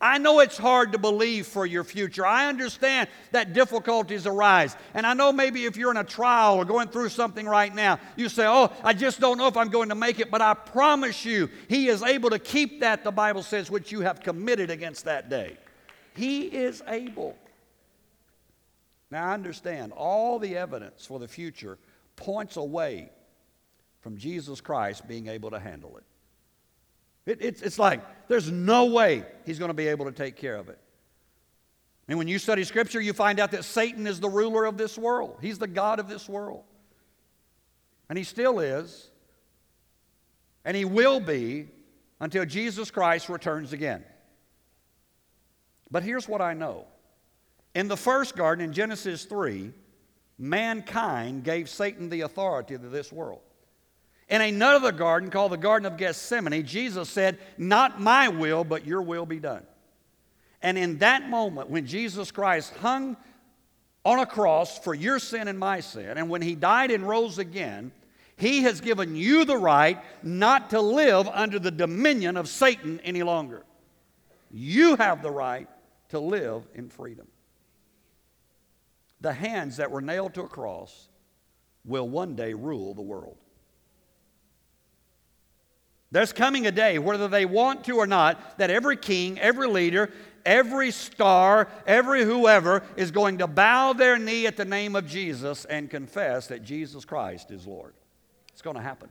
I 0.00 0.18
know 0.18 0.40
it's 0.40 0.56
hard 0.56 0.92
to 0.92 0.98
believe 0.98 1.46
for 1.46 1.66
your 1.66 1.82
future. 1.82 2.24
I 2.24 2.48
understand 2.48 3.08
that 3.32 3.52
difficulties 3.52 4.26
arise. 4.26 4.76
And 4.94 5.04
I 5.04 5.14
know 5.14 5.32
maybe 5.32 5.64
if 5.64 5.76
you're 5.76 5.90
in 5.90 5.96
a 5.96 6.04
trial 6.04 6.56
or 6.56 6.64
going 6.64 6.88
through 6.88 7.08
something 7.08 7.46
right 7.46 7.74
now, 7.74 7.98
you 8.16 8.28
say, 8.28 8.46
Oh, 8.46 8.72
I 8.84 8.94
just 8.94 9.18
don't 9.18 9.38
know 9.38 9.48
if 9.48 9.56
I'm 9.56 9.70
going 9.70 9.88
to 9.88 9.96
make 9.96 10.20
it. 10.20 10.30
But 10.30 10.40
I 10.40 10.54
promise 10.54 11.24
you, 11.24 11.48
He 11.68 11.88
is 11.88 12.02
able 12.02 12.30
to 12.30 12.38
keep 12.38 12.80
that, 12.80 13.02
the 13.02 13.10
Bible 13.10 13.42
says, 13.42 13.70
which 13.70 13.90
you 13.90 14.00
have 14.00 14.20
committed 14.20 14.70
against 14.70 15.04
that 15.06 15.28
day. 15.28 15.56
He 16.14 16.42
is 16.42 16.82
able. 16.86 17.36
Now, 19.10 19.30
I 19.30 19.34
understand 19.34 19.92
all 19.92 20.38
the 20.38 20.56
evidence 20.56 21.06
for 21.06 21.18
the 21.18 21.28
future 21.28 21.78
points 22.14 22.56
away 22.56 23.10
from 24.00 24.16
Jesus 24.16 24.60
Christ 24.60 25.08
being 25.08 25.28
able 25.28 25.50
to 25.50 25.58
handle 25.58 25.96
it. 25.96 26.04
It 27.28 27.42
it's, 27.42 27.62
it's 27.62 27.78
like 27.78 28.00
there's 28.28 28.50
no 28.50 28.86
way 28.86 29.24
he's 29.44 29.58
going 29.58 29.70
to 29.70 29.74
be 29.74 29.88
able 29.88 30.06
to 30.06 30.12
take 30.12 30.36
care 30.36 30.56
of 30.56 30.68
it. 30.68 30.78
And 32.08 32.16
when 32.16 32.26
you 32.26 32.38
study 32.38 32.64
Scripture, 32.64 33.00
you 33.00 33.12
find 33.12 33.38
out 33.38 33.50
that 33.50 33.64
Satan 33.64 34.06
is 34.06 34.18
the 34.18 34.30
ruler 34.30 34.64
of 34.64 34.78
this 34.78 34.96
world, 34.96 35.38
he's 35.40 35.58
the 35.58 35.66
God 35.66 36.00
of 36.00 36.08
this 36.08 36.28
world. 36.28 36.64
And 38.08 38.16
he 38.16 38.24
still 38.24 38.58
is, 38.58 39.10
and 40.64 40.74
he 40.74 40.86
will 40.86 41.20
be 41.20 41.68
until 42.20 42.46
Jesus 42.46 42.90
Christ 42.90 43.28
returns 43.28 43.74
again. 43.74 44.02
But 45.90 46.02
here's 46.02 46.26
what 46.26 46.40
I 46.40 46.54
know 46.54 46.86
in 47.74 47.88
the 47.88 47.96
first 47.96 48.34
garden, 48.34 48.64
in 48.64 48.72
Genesis 48.72 49.24
3, 49.24 49.72
mankind 50.38 51.44
gave 51.44 51.68
Satan 51.68 52.08
the 52.08 52.22
authority 52.22 52.74
of 52.74 52.90
this 52.90 53.12
world. 53.12 53.40
In 54.28 54.42
another 54.42 54.92
garden 54.92 55.30
called 55.30 55.52
the 55.52 55.56
Garden 55.56 55.86
of 55.86 55.96
Gethsemane, 55.96 56.64
Jesus 56.64 57.08
said, 57.08 57.38
Not 57.56 58.00
my 58.00 58.28
will, 58.28 58.64
but 58.64 58.86
your 58.86 59.02
will 59.02 59.26
be 59.26 59.38
done. 59.38 59.64
And 60.60 60.76
in 60.76 60.98
that 60.98 61.28
moment, 61.28 61.70
when 61.70 61.86
Jesus 61.86 62.30
Christ 62.30 62.74
hung 62.76 63.16
on 64.04 64.18
a 64.18 64.26
cross 64.26 64.78
for 64.78 64.94
your 64.94 65.18
sin 65.18 65.48
and 65.48 65.58
my 65.58 65.80
sin, 65.80 66.18
and 66.18 66.28
when 66.28 66.42
he 66.42 66.54
died 66.54 66.90
and 66.90 67.08
rose 67.08 67.38
again, 67.38 67.92
he 68.36 68.62
has 68.62 68.80
given 68.80 69.16
you 69.16 69.44
the 69.44 69.56
right 69.56 69.98
not 70.22 70.70
to 70.70 70.80
live 70.80 71.26
under 71.28 71.58
the 71.58 71.70
dominion 71.70 72.36
of 72.36 72.48
Satan 72.48 73.00
any 73.00 73.22
longer. 73.22 73.64
You 74.50 74.96
have 74.96 75.22
the 75.22 75.30
right 75.30 75.68
to 76.10 76.18
live 76.20 76.66
in 76.74 76.88
freedom 76.88 77.28
the 79.20 79.32
hands 79.32 79.78
that 79.78 79.90
were 79.90 80.00
nailed 80.00 80.34
to 80.34 80.42
a 80.42 80.48
cross 80.48 81.08
will 81.84 82.08
one 82.08 82.36
day 82.36 82.52
rule 82.52 82.94
the 82.94 83.02
world. 83.02 83.36
There's 86.10 86.32
coming 86.32 86.66
a 86.66 86.72
day, 86.72 86.98
whether 86.98 87.28
they 87.28 87.44
want 87.44 87.84
to 87.84 87.96
or 87.96 88.06
not, 88.06 88.58
that 88.58 88.70
every 88.70 88.96
king, 88.96 89.38
every 89.38 89.68
leader, 89.68 90.10
every 90.46 90.90
star, 90.90 91.68
every 91.86 92.24
whoever 92.24 92.82
is 92.96 93.10
going 93.10 93.38
to 93.38 93.46
bow 93.46 93.92
their 93.92 94.18
knee 94.18 94.46
at 94.46 94.56
the 94.56 94.64
name 94.64 94.96
of 94.96 95.06
Jesus 95.06 95.66
and 95.66 95.90
confess 95.90 96.46
that 96.46 96.62
Jesus 96.62 97.04
Christ 97.04 97.50
is 97.50 97.66
Lord. 97.66 97.92
It's 98.52 98.62
going 98.62 98.76
to 98.76 98.82
happen. 98.82 99.10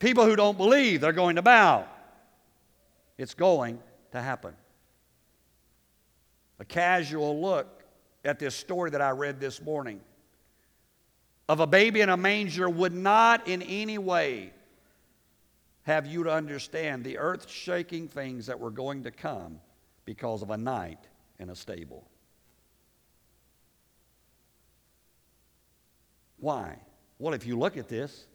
People 0.00 0.24
who 0.24 0.34
don't 0.34 0.58
believe, 0.58 1.00
they're 1.00 1.12
going 1.12 1.36
to 1.36 1.42
bow. 1.42 1.86
It's 3.16 3.34
going 3.34 3.78
to 4.10 4.20
happen. 4.20 4.54
A 6.58 6.64
casual 6.64 7.40
look 7.40 7.84
at 8.24 8.38
this 8.40 8.56
story 8.56 8.90
that 8.90 9.00
I 9.00 9.10
read 9.10 9.38
this 9.38 9.62
morning 9.62 10.00
of 11.48 11.60
a 11.60 11.66
baby 11.66 12.00
in 12.00 12.08
a 12.08 12.16
manger 12.16 12.68
would 12.68 12.92
not 12.92 13.46
in 13.46 13.62
any 13.62 13.98
way 13.98 14.52
have 15.86 16.04
you 16.04 16.24
to 16.24 16.32
understand 16.32 17.04
the 17.04 17.16
earth 17.16 17.48
shaking 17.48 18.08
things 18.08 18.46
that 18.46 18.58
were 18.58 18.70
going 18.70 19.04
to 19.04 19.10
come 19.10 19.60
because 20.04 20.42
of 20.42 20.50
a 20.50 20.56
night 20.56 20.98
in 21.38 21.48
a 21.50 21.54
stable. 21.54 22.08
Why? 26.38 26.76
Well, 27.18 27.34
if 27.34 27.46
you 27.46 27.56
look 27.56 27.76
at 27.76 27.88
this, 27.88 28.26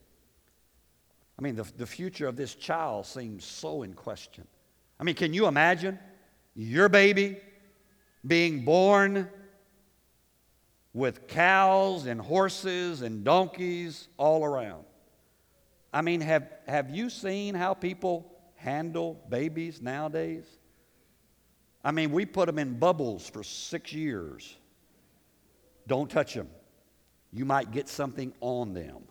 I 1.37 1.41
mean, 1.41 1.55
the, 1.55 1.65
the 1.77 1.85
future 1.85 2.27
of 2.27 2.37
this 2.37 2.55
child 2.55 3.05
seems 3.05 3.43
so 3.43 3.83
in 3.83 3.93
question. 3.93 4.47
I 4.97 5.03
mean, 5.03 5.15
can 5.15 5.33
you 5.33 5.47
imagine 5.47 5.99
your 6.55 6.87
baby 6.87 7.37
being 8.25 8.63
born 8.63 9.29
with 10.93 11.27
cows 11.27 12.05
and 12.05 12.19
horses 12.19 13.01
and 13.01 13.23
donkeys 13.23 14.07
all 14.17 14.43
around. 14.43 14.83
I 15.93 16.01
mean, 16.01 16.21
have, 16.21 16.47
have 16.67 16.89
you 16.89 17.10
seen 17.10 17.54
how 17.54 17.73
people 17.73 18.32
handle 18.56 19.19
babies 19.30 19.82
nowadays? 19.82 20.45
I 21.84 21.91
mean, 21.91 22.12
we 22.12 22.25
put 22.25 22.45
them 22.45 22.60
in 22.60 22.77
bubbles 22.77 23.27
for 23.27 23.43
six 23.43 23.91
years. 23.91 24.56
Don't 25.88 26.10
touch 26.10 26.34
them. 26.34 26.47
You 27.34 27.45
might 27.45 27.71
get 27.71 27.89
something 27.89 28.34
on 28.39 28.73
them. 28.73 29.04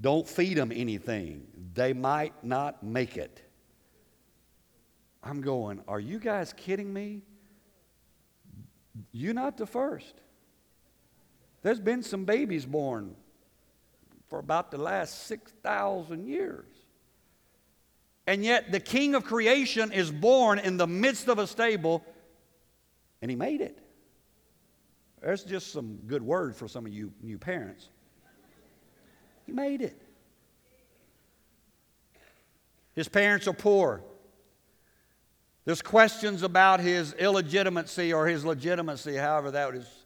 Don't 0.00 0.26
feed 0.26 0.56
them 0.56 0.72
anything. 0.74 1.46
They 1.74 1.92
might 1.92 2.44
not 2.44 2.82
make 2.82 3.16
it. 3.16 3.42
I'm 5.22 5.40
going, 5.40 5.82
are 5.86 6.00
you 6.00 6.18
guys 6.18 6.52
kidding 6.52 6.92
me? 6.92 7.22
You're 9.12 9.34
not 9.34 9.56
the 9.56 9.66
first. 9.66 10.14
There's 11.62 11.80
been 11.80 12.02
some 12.02 12.24
babies 12.24 12.64
born 12.64 13.14
for 14.30 14.38
about 14.38 14.70
the 14.70 14.78
last 14.78 15.26
6,000 15.26 16.24
years. 16.24 16.66
And 18.26 18.44
yet, 18.44 18.70
the 18.70 18.78
king 18.78 19.16
of 19.16 19.24
creation 19.24 19.90
is 19.92 20.10
born 20.10 20.60
in 20.60 20.76
the 20.76 20.86
midst 20.86 21.28
of 21.28 21.40
a 21.40 21.46
stable, 21.48 22.04
and 23.20 23.30
he 23.30 23.36
made 23.36 23.60
it. 23.60 23.76
There's 25.20 25.42
just 25.42 25.72
some 25.72 25.96
good 26.06 26.22
word 26.22 26.54
for 26.54 26.68
some 26.68 26.86
of 26.86 26.92
you 26.92 27.12
new 27.20 27.38
parents. 27.38 27.88
He 29.46 29.52
made 29.52 29.82
it. 29.82 30.00
His 32.94 33.08
parents 33.08 33.48
are 33.48 33.52
poor. 33.52 34.02
There's 35.64 35.82
questions 35.82 36.42
about 36.42 36.80
his 36.80 37.12
illegitimacy 37.14 38.12
or 38.12 38.28
his 38.28 38.44
legitimacy, 38.44 39.16
however 39.16 39.50
that 39.50 39.74
is 39.74 39.99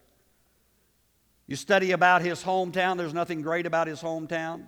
you 1.47 1.55
study 1.55 1.91
about 1.91 2.21
his 2.21 2.43
hometown, 2.43 2.97
there's 2.97 3.13
nothing 3.13 3.41
great 3.41 3.65
about 3.65 3.87
his 3.87 4.01
hometown. 4.01 4.67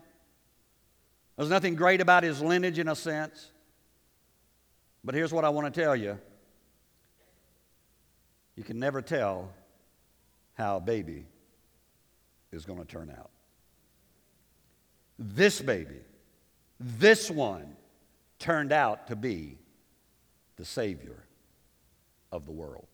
There's 1.35 1.49
nothing 1.49 1.75
great 1.75 2.01
about 2.01 2.23
his 2.23 2.41
lineage 2.41 2.79
in 2.79 2.87
a 2.87 2.95
sense. 2.95 3.51
But 5.03 5.15
here's 5.15 5.31
what 5.31 5.45
I 5.45 5.49
want 5.49 5.73
to 5.73 5.81
tell 5.81 5.95
you 5.95 6.17
you 8.55 8.63
can 8.63 8.79
never 8.79 9.01
tell 9.01 9.53
how 10.55 10.77
a 10.77 10.81
baby 10.81 11.25
is 12.51 12.65
going 12.65 12.79
to 12.79 12.85
turn 12.85 13.13
out. 13.15 13.29
This 15.19 15.61
baby, 15.61 15.99
this 16.79 17.29
one, 17.29 17.75
turned 18.39 18.71
out 18.71 19.07
to 19.07 19.15
be 19.15 19.57
the 20.57 20.65
Savior 20.65 21.23
of 22.31 22.45
the 22.45 22.51
world. 22.51 22.86